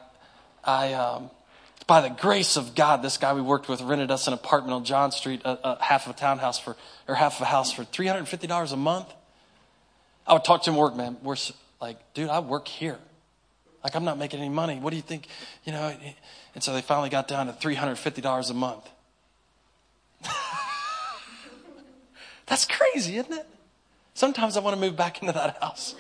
[0.62, 1.30] I, um,
[1.87, 4.84] by the grace of God, this guy we worked with rented us an apartment on
[4.84, 7.84] John Street, a, a half of a townhouse for, or half of a house for
[7.84, 9.06] $350 a month.
[10.26, 11.16] I would talk to him work, man.
[11.22, 11.37] We're
[11.80, 12.98] like, dude, I work here.
[13.84, 14.76] Like, I'm not making any money.
[14.76, 15.28] What do you think?
[15.64, 15.94] You know,
[16.54, 18.88] and so they finally got down to $350 a month.
[22.46, 23.46] That's crazy, isn't it?
[24.14, 25.94] Sometimes I want to move back into that house.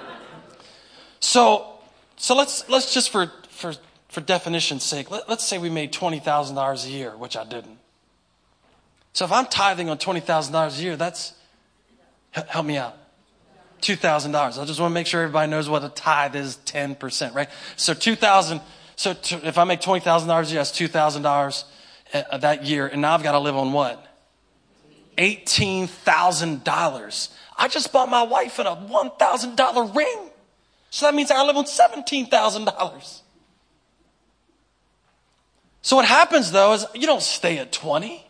[1.20, 1.78] so,
[2.16, 3.74] so let's, let's just for, for,
[4.08, 7.78] for definition's sake, let, let's say we made $20,000 a year, which I didn't.
[9.12, 11.34] So if I'm tithing on $20,000 a year, that's,
[12.30, 12.96] help me out.
[13.86, 14.34] $2,000.
[14.34, 17.48] I just want to make sure everybody knows what a tithe is 10%, right?
[17.76, 18.60] So 2000
[18.96, 20.06] so to, if I make $20,000 a
[20.46, 21.64] year, that's $2,000
[22.14, 22.86] uh, that year.
[22.86, 24.02] And now I've got to live on what?
[25.18, 27.28] $18,000.
[27.58, 30.30] I just bought my wife a $1,000 ring.
[30.90, 33.20] So that means I live on $17,000.
[35.82, 38.24] So what happens though is you don't stay at 20.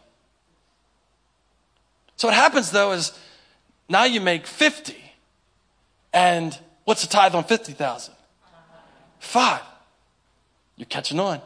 [2.16, 3.12] So what happens though is
[3.88, 5.05] now you make 50.
[6.16, 8.14] And what's the tithe on 50,000?
[9.18, 9.60] Five.
[10.76, 11.42] You're catching on.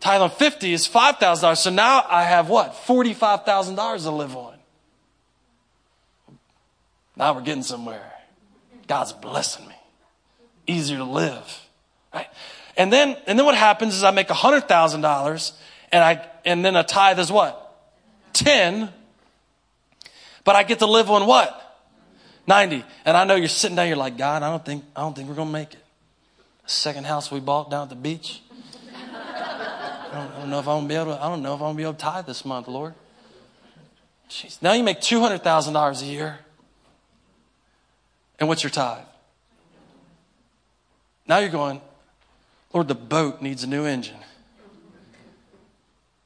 [0.00, 1.58] Tithe on 50 is $5,000.
[1.58, 2.72] So now I have what?
[2.86, 4.54] $45,000 to live on.
[7.16, 8.10] Now we're getting somewhere.
[8.88, 9.74] God's blessing me.
[10.66, 11.60] Easier to live.
[12.14, 12.28] Right?
[12.78, 15.52] And then, and then what happens is I make $100,000
[15.92, 17.58] and I, and then a tithe is what?
[18.32, 18.88] 10.
[20.44, 21.58] But I get to live on what?
[22.46, 22.84] 90.
[23.04, 25.28] And I know you're sitting down, you're like, God, I don't think, I don't think
[25.28, 25.84] we're going to make it.
[26.66, 28.42] second house we bought down at the beach.
[28.94, 31.54] I don't, I don't know if I'm going to be able to, I don't know
[31.54, 32.94] if I'm going to be able to tithe this month, Lord.
[34.28, 34.60] Jeez.
[34.60, 36.38] Now you make $200,000 a year.
[38.38, 39.04] And what's your tithe?
[41.26, 41.80] Now you're going,
[42.72, 44.16] Lord, the boat needs a new engine.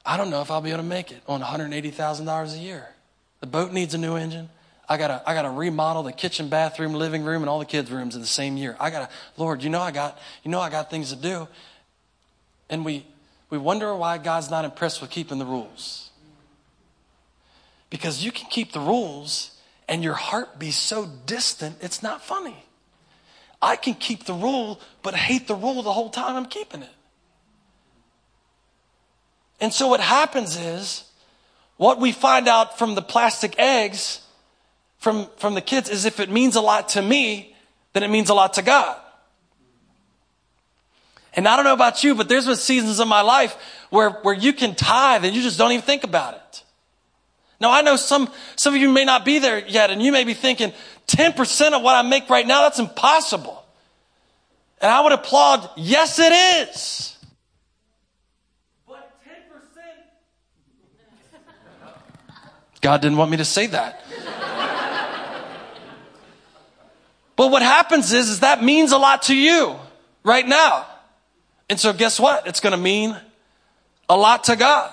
[0.05, 2.87] I don't know if I'll be able to make it on $180,000 a year.
[3.41, 4.49] The boat needs a new engine.
[4.89, 8.15] I gotta, I gotta remodel the kitchen, bathroom, living room, and all the kids' rooms
[8.15, 8.77] in the same year.
[8.79, 11.47] I gotta, Lord, you know I got, you know I got things to do.
[12.69, 13.05] And we,
[13.49, 16.09] we wonder why God's not impressed with keeping the rules.
[17.89, 19.51] Because you can keep the rules
[19.89, 22.63] and your heart be so distant, it's not funny.
[23.61, 26.89] I can keep the rule, but hate the rule the whole time I'm keeping it.
[29.59, 31.03] And so what happens is,
[31.77, 34.21] what we find out from the plastic eggs
[34.97, 37.55] from, from the kids is if it means a lot to me,
[37.93, 38.97] then it means a lot to God.
[41.33, 43.55] And I don't know about you, but there's been seasons of my life
[43.91, 46.63] where, where you can tithe and you just don't even think about it.
[47.59, 50.23] Now I know some, some of you may not be there yet and you may
[50.23, 50.73] be thinking
[51.07, 53.63] 10% of what I make right now, that's impossible.
[54.81, 57.17] And I would applaud, yes it is.
[58.87, 59.31] But 10%.
[62.81, 64.03] God didn't want me to say that.
[67.37, 69.75] But what happens is, is that means a lot to you
[70.23, 70.87] right now.
[71.69, 72.47] And so guess what?
[72.47, 73.15] It's going to mean
[74.09, 74.91] a lot to God.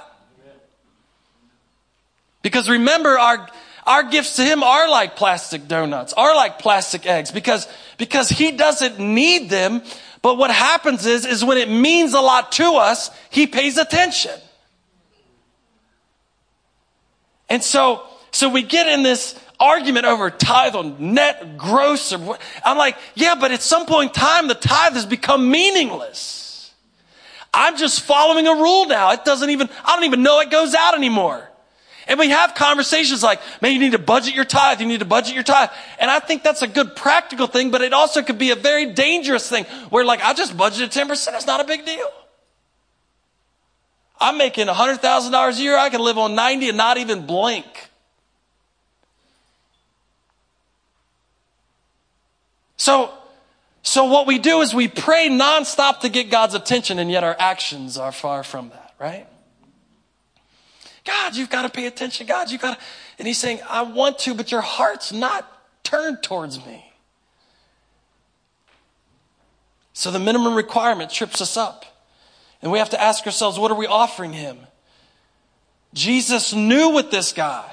[2.43, 3.49] Because remember, our,
[3.87, 8.53] our gifts to him are like plastic donuts, are like plastic eggs because, because he
[8.53, 9.83] doesn't need them.
[10.21, 14.39] But what happens is, is when it means a lot to us, he pays attention.
[17.49, 22.41] And so, so we get in this argument over tithe on net gross or what.
[22.65, 26.73] I'm like, yeah, but at some point in time, the tithe has become meaningless.
[27.53, 29.13] I'm just following a rule now.
[29.13, 31.49] It doesn't even, I don't even know it goes out anymore.
[32.07, 34.81] And we have conversations like, man, you need to budget your tithe.
[34.81, 35.71] You need to budget your tithe.
[35.99, 38.93] And I think that's a good practical thing, but it also could be a very
[38.93, 41.11] dangerous thing where like, I just budgeted 10%.
[41.11, 42.11] It's not a big deal.
[44.21, 45.79] I'm making $100,000 a year.
[45.79, 47.84] I can live on 90 and not even blink.
[52.77, 53.13] So,
[53.83, 57.37] so what we do is we pray nonstop to get God's attention and yet our
[57.39, 59.27] actions are far from that, right?
[61.05, 62.27] God, you've got to pay attention.
[62.27, 62.85] God, you've got to.
[63.19, 65.51] And he's saying, I want to, but your heart's not
[65.83, 66.93] turned towards me.
[69.93, 71.85] So the minimum requirement trips us up.
[72.63, 74.59] And we have to ask ourselves, what are we offering him?
[75.93, 77.71] Jesus knew with this guy.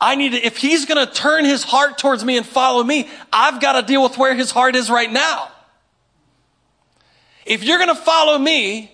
[0.00, 3.08] I need to, if he's going to turn his heart towards me and follow me,
[3.32, 5.50] I've got to deal with where his heart is right now.
[7.44, 8.92] If you're going to follow me,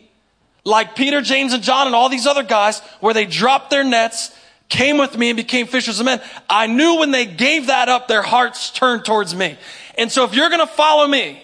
[0.65, 4.35] like Peter, James, and John and all these other guys, where they dropped their nets,
[4.71, 6.23] came with me and became fishers of men.
[6.49, 9.59] I knew when they gave that up, their hearts turned towards me.
[9.99, 11.43] And so if you're going to follow me,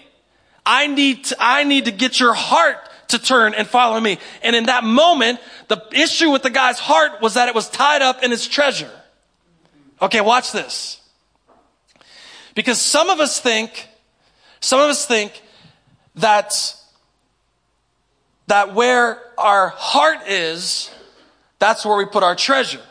[0.65, 2.77] I need to, I need to get your heart
[3.09, 4.17] to turn and follow me.
[4.41, 8.01] And in that moment, the issue with the guy's heart was that it was tied
[8.01, 8.91] up in his treasure.
[10.01, 11.01] Okay, watch this.
[12.55, 13.87] Because some of us think,
[14.59, 15.41] some of us think
[16.15, 16.75] that
[18.47, 20.91] that where our heart is,
[21.59, 22.81] that's where we put our treasure.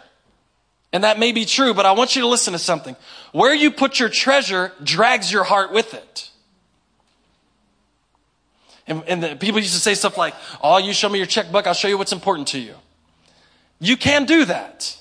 [0.93, 2.97] And that may be true, but I want you to listen to something.
[3.33, 6.31] Where you put your treasure drags your heart with it.
[8.87, 11.67] And, and the, people used to say stuff like, Oh, you show me your checkbook,
[11.67, 12.75] I'll show you what's important to you.
[13.81, 14.97] You can do that.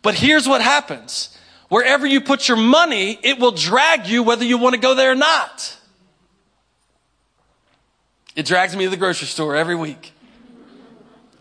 [0.00, 1.37] But here's what happens.
[1.68, 5.12] Wherever you put your money, it will drag you whether you want to go there
[5.12, 5.76] or not.
[8.34, 10.12] It drags me to the grocery store every week.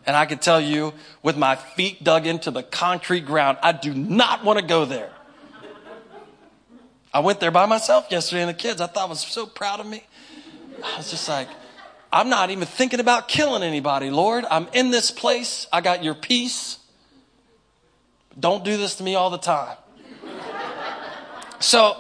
[0.05, 3.93] And I can tell you, with my feet dug into the concrete ground, I do
[3.93, 5.11] not want to go there.
[7.13, 9.85] I went there by myself yesterday and the kids, I thought was so proud of
[9.85, 10.05] me.
[10.83, 11.47] I was just like,
[12.11, 14.45] I'm not even thinking about killing anybody, Lord.
[14.49, 15.67] I'm in this place.
[15.71, 16.79] I got your peace.
[18.39, 19.77] Don't do this to me all the time.
[21.59, 21.97] So,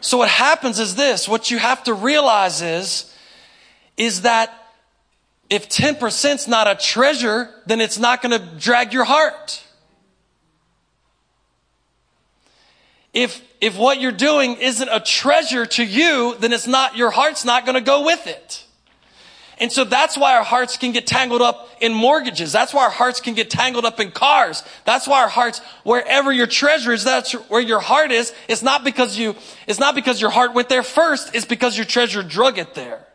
[0.00, 3.14] so what happens is this, what you have to realize is,
[3.96, 4.52] is that
[5.50, 9.62] if 10% is not a treasure, then it's not going to drag your heart.
[13.12, 17.44] If, if what you're doing isn't a treasure to you, then it's not, your heart's
[17.44, 18.64] not going to go with it.
[19.62, 22.50] And so that's why our hearts can get tangled up in mortgages.
[22.50, 24.64] That's why our hearts can get tangled up in cars.
[24.84, 28.34] That's why our hearts, wherever your treasure is, that's where your heart is.
[28.48, 29.36] It's not because you,
[29.68, 31.36] it's not because your heart went there first.
[31.36, 33.06] It's because your treasure drug it there.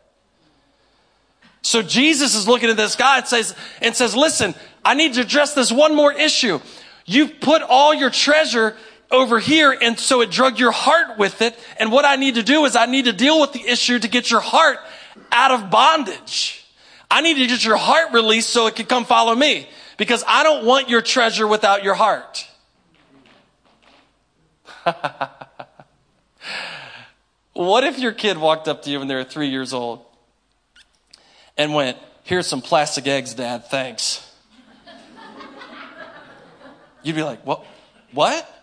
[1.60, 5.20] So Jesus is looking at this guy and says, and says, listen, I need to
[5.20, 6.60] address this one more issue.
[7.04, 8.74] You've put all your treasure
[9.10, 11.58] over here and so it drug your heart with it.
[11.78, 14.08] And what I need to do is I need to deal with the issue to
[14.08, 14.78] get your heart
[15.32, 16.64] out of bondage.
[17.10, 20.42] I need to get your heart released so it can come follow me because I
[20.42, 22.46] don't want your treasure without your heart.
[27.52, 30.04] what if your kid walked up to you when they were three years old
[31.56, 34.24] and went, Here's some plastic eggs, Dad, thanks.
[37.02, 37.64] You'd be like, What?
[38.12, 38.57] What?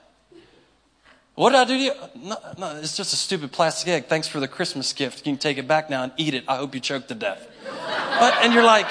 [1.36, 1.94] What did I do to you?
[2.16, 4.06] No, no, it's just a stupid plastic egg.
[4.08, 5.20] Thanks for the Christmas gift.
[5.20, 6.46] You can take it back now and eat it.
[6.48, 7.46] I hope you choke to death.
[7.66, 8.88] But, and you're like,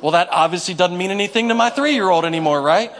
[0.00, 2.92] well, that obviously doesn't mean anything to my three year old anymore, right?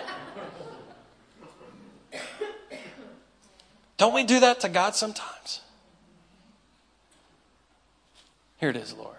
[3.97, 5.61] Don't we do that to God sometimes?
[8.59, 9.15] Here it is, Lord.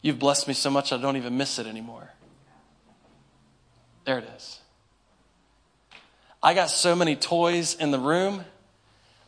[0.00, 2.10] You've blessed me so much I don't even miss it anymore.
[4.04, 4.60] There it is.
[6.42, 8.44] I got so many toys in the room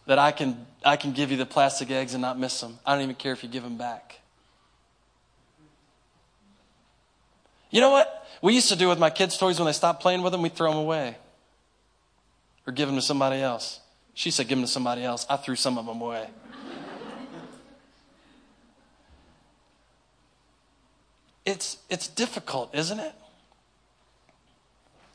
[0.06, 2.78] that I can, I can give you the plastic eggs and not miss them.
[2.86, 4.20] I don't even care if you give them back.
[7.70, 8.26] You know what?
[8.42, 10.54] We used to do with my kids' toys when they stopped playing with them, we'd
[10.54, 11.16] throw them away
[12.66, 13.80] or give them to somebody else.
[14.14, 15.26] She said, give them to somebody else.
[15.28, 16.28] I threw some of them away.
[21.46, 23.14] it's, it's difficult, isn't it?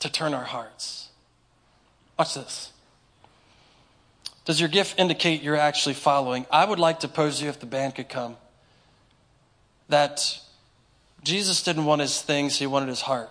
[0.00, 1.05] To turn our hearts.
[2.18, 2.72] Watch this.
[4.44, 6.46] Does your gift indicate you're actually following?
[6.50, 8.36] I would like to pose you, if the band could come,
[9.88, 10.40] that
[11.24, 13.30] Jesus didn't want his things, he wanted his heart.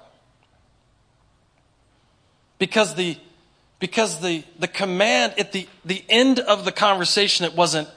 [2.60, 3.18] Because the
[3.80, 7.90] because the, the command at the, the end of the conversation, it wasn't,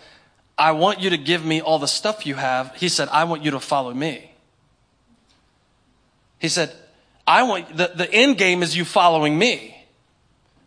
[0.58, 2.74] I want you to give me all the stuff you have.
[2.74, 4.32] He said, I want you to follow me.
[6.38, 6.74] He said,
[7.26, 9.77] I want, the, the end game is you following me.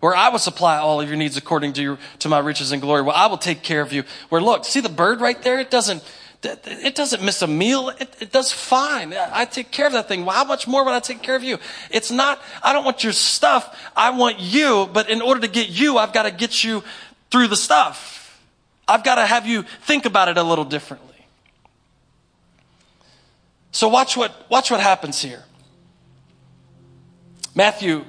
[0.01, 2.81] Where I will supply all of your needs according to your, to my riches and
[2.81, 3.03] glory.
[3.03, 4.03] Well, I will take care of you.
[4.29, 5.59] Where look, see the bird right there?
[5.59, 6.03] It doesn't,
[6.43, 7.89] it doesn't miss a meal.
[7.89, 9.13] It, it, does fine.
[9.13, 10.25] I take care of that thing.
[10.25, 11.59] Well, how much more would I take care of you?
[11.91, 13.91] It's not, I don't want your stuff.
[13.95, 14.89] I want you.
[14.91, 16.83] But in order to get you, I've got to get you
[17.29, 18.41] through the stuff.
[18.87, 21.07] I've got to have you think about it a little differently.
[23.71, 25.43] So watch what, watch what happens here.
[27.53, 28.03] Matthew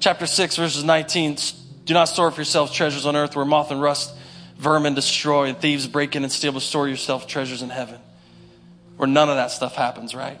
[0.00, 1.36] chapter 6, verses 19.
[1.84, 4.14] Do not store for yourselves treasures on earth where moth and rust
[4.56, 7.98] vermin destroy and thieves break in and steal, but store yourself treasures in heaven
[8.98, 10.40] where none of that stuff happens, right?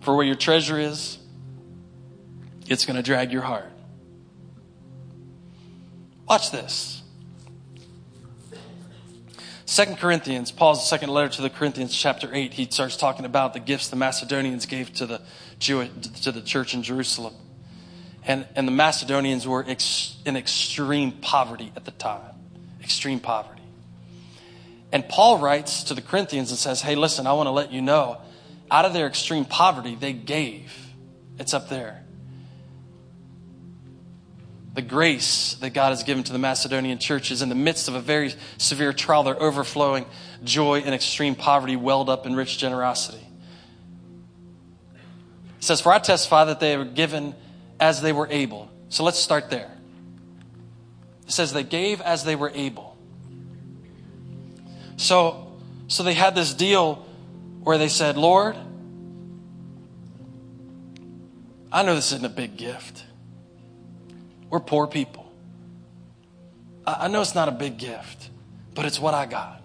[0.00, 1.16] For where your treasure is,
[2.66, 3.70] it's going to drag your heart.
[6.28, 6.99] Watch this.
[9.70, 13.60] Second Corinthians, Paul's second letter to the Corinthians, chapter 8, he starts talking about the
[13.60, 15.20] gifts the Macedonians gave to the
[15.60, 17.34] to the church in Jerusalem.
[18.24, 22.34] And, and the Macedonians were ex, in extreme poverty at the time.
[22.82, 23.62] Extreme poverty.
[24.90, 27.80] And Paul writes to the Corinthians and says, Hey, listen, I want to let you
[27.80, 28.20] know,
[28.72, 30.76] out of their extreme poverty, they gave.
[31.38, 31.99] It's up there.
[34.74, 38.00] The grace that God has given to the Macedonian churches in the midst of a
[38.00, 40.06] very severe trial, their overflowing
[40.44, 43.26] joy and extreme poverty welled up in rich generosity.
[45.58, 47.34] He says, For I testify that they were given
[47.80, 48.70] as they were able.
[48.90, 49.70] So let's start there.
[51.26, 52.96] It says they gave as they were able.
[54.96, 55.52] So,
[55.88, 57.06] so they had this deal
[57.62, 58.56] where they said, Lord,
[61.72, 63.04] I know this isn't a big gift.
[64.50, 65.32] We're poor people.
[66.86, 68.30] I, I know it's not a big gift,
[68.74, 69.62] but it's what I got.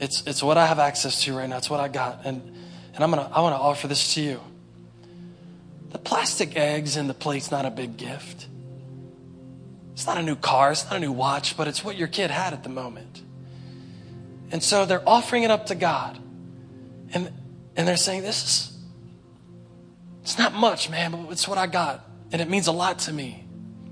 [0.00, 1.58] It's, it's what I have access to right now.
[1.58, 2.26] It's what I got.
[2.26, 2.42] And,
[2.94, 4.40] and I'm gonna, I want to offer this to you.
[5.90, 8.48] The plastic eggs in the plate's not a big gift.
[9.92, 12.30] It's not a new car, it's not a new watch, but it's what your kid
[12.30, 13.22] had at the moment.
[14.50, 16.18] And so they're offering it up to God.
[17.14, 17.32] And,
[17.76, 18.78] and they're saying, This is,
[20.22, 22.05] it's not much, man, but it's what I got.
[22.32, 23.44] And it means a lot to me.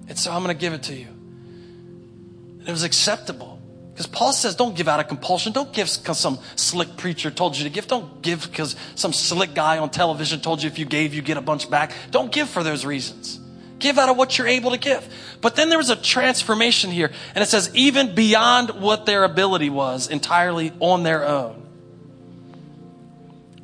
[0.08, 1.06] And so I'm going to give it to you.
[1.06, 3.60] And it was acceptable.
[3.92, 5.52] Because Paul says, don't give out of compulsion.
[5.52, 7.86] Don't give because some slick preacher told you to give.
[7.86, 11.36] Don't give because some slick guy on television told you if you gave, you get
[11.36, 11.92] a bunch back.
[12.10, 13.38] Don't give for those reasons.
[13.78, 15.06] Give out of what you're able to give.
[15.40, 17.12] But then there was a transformation here.
[17.36, 21.64] And it says, even beyond what their ability was, entirely on their own.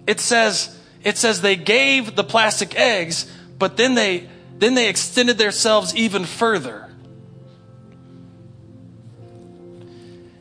[0.06, 4.28] It says, it says they gave the plastic eggs, but then they,
[4.60, 6.86] then they extended themselves even further.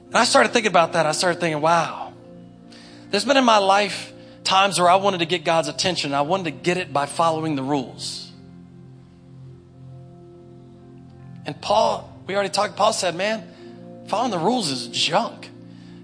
[0.07, 1.05] And I started thinking about that.
[1.05, 2.13] I started thinking, wow,
[3.09, 4.11] there's been in my life
[4.43, 6.13] times where I wanted to get God's attention.
[6.13, 8.32] I wanted to get it by following the rules.
[11.45, 13.47] And Paul, we already talked, Paul said, man,
[14.07, 15.49] following the rules is junk.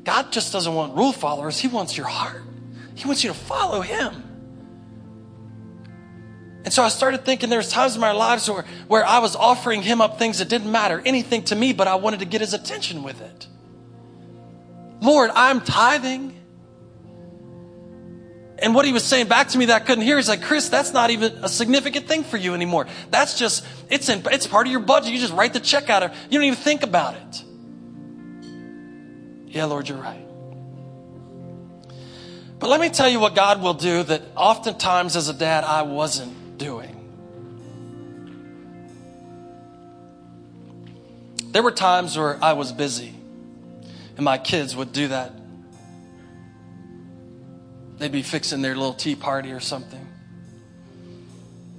[0.04, 2.44] God just doesn't want rule followers, He wants your heart.
[2.94, 4.25] He wants you to follow Him.
[6.66, 9.36] And so I started thinking there was times in my lives where, where I was
[9.36, 12.42] offering Him up things that didn't matter anything to me, but I wanted to get
[12.42, 13.48] His attention with it.
[15.00, 16.34] Lord, I'm tithing.
[18.58, 20.70] And what he was saying back to me that I couldn't hear is like, Chris,
[20.70, 22.88] that's not even a significant thing for you anymore.
[23.12, 25.12] That's just, it's in, it's part of your budget.
[25.12, 27.44] You just write the check out of You don't even think about it.
[29.48, 30.26] Yeah, Lord, you're right.
[32.58, 35.82] But let me tell you what God will do that oftentimes as a dad I
[35.84, 36.45] wasn't
[41.56, 43.16] There were times where I was busy
[44.18, 45.32] and my kids would do that.
[47.98, 50.06] They'd be fixing their little tea party or something.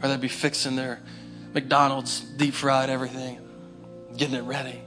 [0.03, 1.03] Or they'd be fixing their
[1.53, 3.39] McDonald's deep fried everything,
[4.17, 4.81] getting it ready.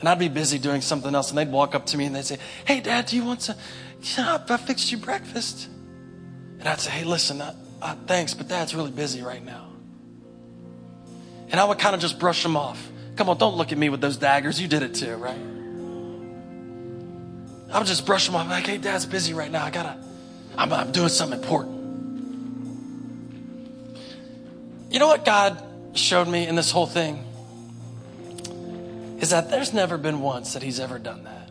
[0.00, 2.24] And I'd be busy doing something else, and they'd walk up to me and they'd
[2.24, 3.56] say, Hey, Dad, do you want to?
[4.16, 5.68] Yeah, I fixed you breakfast.
[6.58, 9.68] And I'd say, Hey, listen, I, I, thanks, but Dad's really busy right now.
[11.50, 12.92] And I would kind of just brush them off.
[13.16, 14.60] Come on, don't look at me with those daggers.
[14.60, 15.38] You did it too, right?
[17.72, 19.64] I'm just brushing off, like, Hey, Dad's busy right now.
[19.64, 19.98] I gotta,
[20.56, 21.76] I'm, I'm doing something important.
[24.90, 25.62] You know what God
[25.94, 27.24] showed me in this whole thing?
[29.20, 31.50] Is that there's never been once that He's ever done that.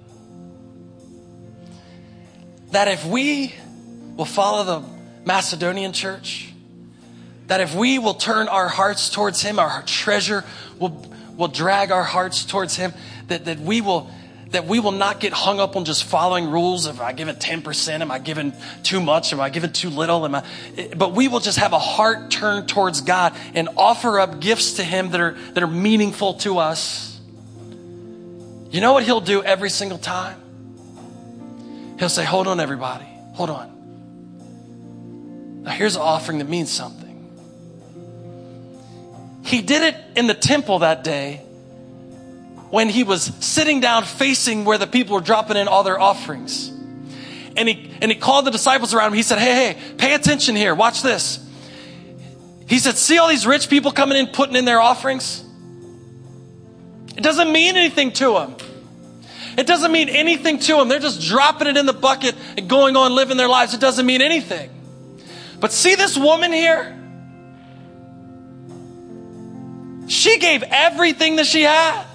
[2.72, 3.54] That if we
[4.16, 4.88] will follow the
[5.26, 6.54] Macedonian church,
[7.48, 10.44] that if we will turn our hearts towards Him, our treasure
[10.80, 11.06] will,
[11.38, 12.94] will drag our hearts towards Him,
[13.28, 14.10] that, that we will
[14.52, 16.86] that we will not get hung up on just following rules.
[16.86, 19.34] If I give it 10%, am I giving too much?
[19.34, 20.24] Am I giving too little?
[20.24, 20.46] Am I,
[20.96, 24.84] but we will just have a heart turned towards God and offer up gifts to
[24.84, 27.20] Him that are, that are meaningful to us.
[28.72, 30.40] You know what He'll do every single time?
[32.00, 33.08] He'll say, Hold on, everybody.
[33.34, 33.72] Hold on.
[35.64, 37.05] Now, here's an offering that means something.
[39.46, 41.38] He did it in the temple that day
[42.72, 46.70] when he was sitting down facing where the people were dropping in all their offerings.
[47.56, 49.14] And he, and he called the disciples around him.
[49.14, 50.74] He said, Hey, hey, pay attention here.
[50.74, 51.48] Watch this.
[52.68, 55.44] He said, See all these rich people coming in, putting in their offerings?
[57.16, 58.56] It doesn't mean anything to them.
[59.60, 60.90] It doesn't mean anything to them.
[60.90, 63.76] They're just dropping it in the bucket and going on living their lives.
[63.76, 64.72] It doesn't mean anything.
[65.60, 67.00] But see this woman here?
[70.08, 72.06] She gave everything that she had.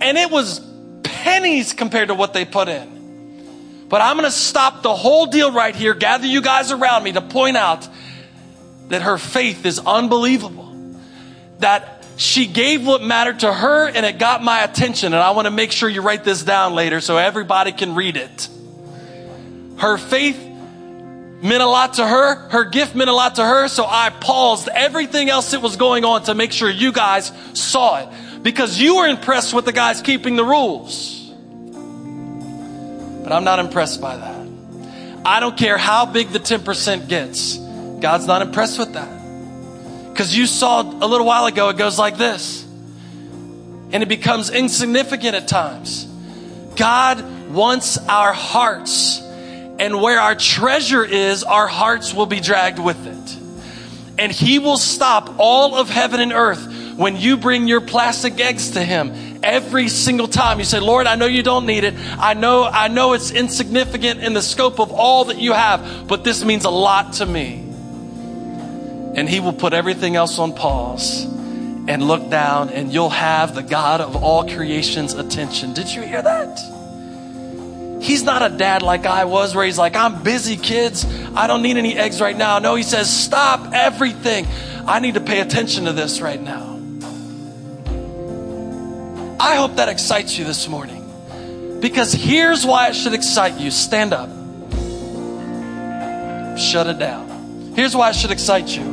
[0.00, 0.60] And it was
[1.02, 3.86] pennies compared to what they put in.
[3.88, 7.12] But I'm going to stop the whole deal right here, gather you guys around me
[7.12, 7.88] to point out
[8.88, 10.64] that her faith is unbelievable.
[11.60, 15.12] That she gave what mattered to her and it got my attention.
[15.12, 18.16] And I want to make sure you write this down later so everybody can read
[18.16, 18.48] it.
[19.78, 20.45] Her faith
[21.42, 22.48] meant a lot to her.
[22.48, 23.68] Her gift meant a lot to her.
[23.68, 27.98] So I paused everything else that was going on to make sure you guys saw
[27.98, 28.08] it
[28.42, 31.30] because you were impressed with the guys keeping the rules.
[33.22, 34.46] But I'm not impressed by that.
[35.24, 37.58] I don't care how big the 10% gets.
[37.98, 39.16] God's not impressed with that.
[40.12, 42.64] Because you saw a little while ago, it goes like this.
[43.92, 46.04] And it becomes insignificant at times.
[46.76, 49.20] God wants our hearts.
[49.78, 53.36] And where our treasure is, our hearts will be dragged with it.
[54.18, 58.72] And He will stop all of heaven and earth when you bring your plastic eggs
[58.72, 60.58] to him every single time.
[60.58, 61.94] You say lord i know you don't need it.
[62.18, 66.24] I know i know it's insignificant in the scope of all that you have but
[66.24, 67.62] this means a lot to me.
[69.14, 73.62] And he will put everything else on pause and look down and you'll have the
[73.62, 75.72] god of all creation's attention.
[75.74, 76.75] Did you hear that
[78.00, 81.04] He's not a dad like I was, where he's like, I'm busy, kids.
[81.34, 82.58] I don't need any eggs right now.
[82.58, 84.46] No, he says, Stop everything.
[84.86, 86.74] I need to pay attention to this right now.
[89.40, 91.02] I hope that excites you this morning.
[91.80, 93.70] Because here's why it should excite you.
[93.70, 94.28] Stand up.
[96.58, 97.72] Shut it down.
[97.74, 98.84] Here's why it should excite you.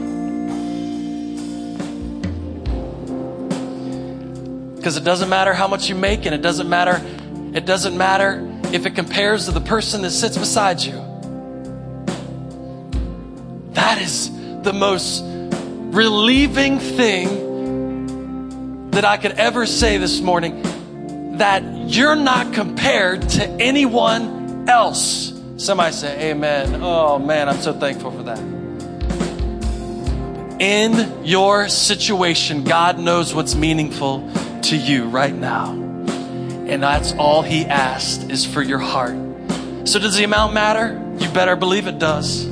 [4.76, 7.02] Because it doesn't matter how much you make, and it doesn't matter,
[7.54, 10.94] it doesn't matter if it compares to the person that sits beside you.
[13.74, 14.32] That is
[14.64, 17.52] the most relieving thing
[18.90, 25.32] that I could ever say this morning that you're not compared to anyone else.
[25.58, 26.80] Somebody say, Amen.
[26.82, 28.40] Oh man, I'm so thankful for that.
[30.60, 34.32] In your situation, God knows what's meaningful
[34.64, 35.83] to you right now.
[36.68, 39.16] And that's all He asked is for your heart.
[39.86, 41.00] So, does the amount matter?
[41.20, 42.46] You better believe it does.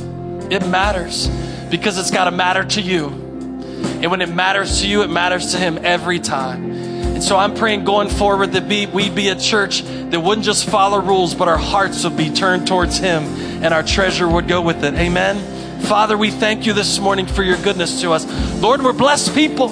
[0.51, 1.27] It matters
[1.69, 3.07] because it's got to matter to you.
[3.07, 6.71] And when it matters to you, it matters to Him every time.
[6.71, 10.69] And so I'm praying going forward that we we be a church that wouldn't just
[10.69, 13.23] follow rules, but our hearts would be turned towards Him
[13.63, 14.93] and our treasure would go with it.
[14.95, 15.81] Amen.
[15.83, 18.25] Father, we thank you this morning for your goodness to us.
[18.61, 19.69] Lord, we're blessed people.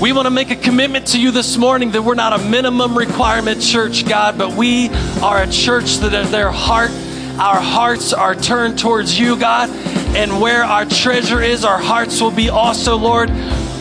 [0.00, 2.96] We want to make a commitment to you this morning that we're not a minimum
[2.96, 4.90] requirement church, God, but we
[5.22, 6.90] are a church that their heart,
[7.38, 9.70] our hearts are turned towards you, God
[10.16, 13.30] and where our treasure is, our hearts will be also, Lord.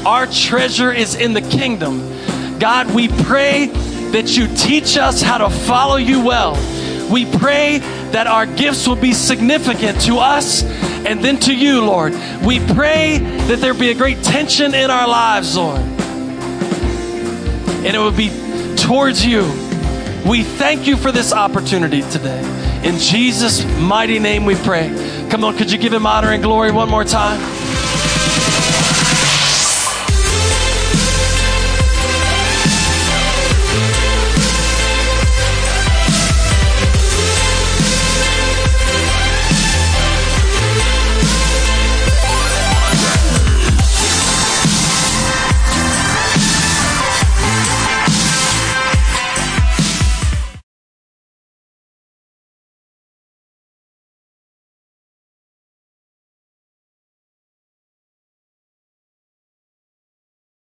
[0.06, 2.00] our treasure is in the kingdom.
[2.60, 3.68] God, we pray
[4.12, 6.54] that you teach us how to follow you well.
[7.10, 7.80] We pray
[8.12, 12.14] that our gifts will be significant to us and then to you, Lord.
[12.46, 15.82] We pray that there be a great tension in our lives, Lord.
[17.88, 18.30] And it would be
[18.76, 19.44] towards you.
[20.30, 22.42] We thank you for this opportunity today.
[22.84, 24.90] In Jesus' mighty name we pray.
[25.30, 27.40] Come on, could you give him honor and glory one more time?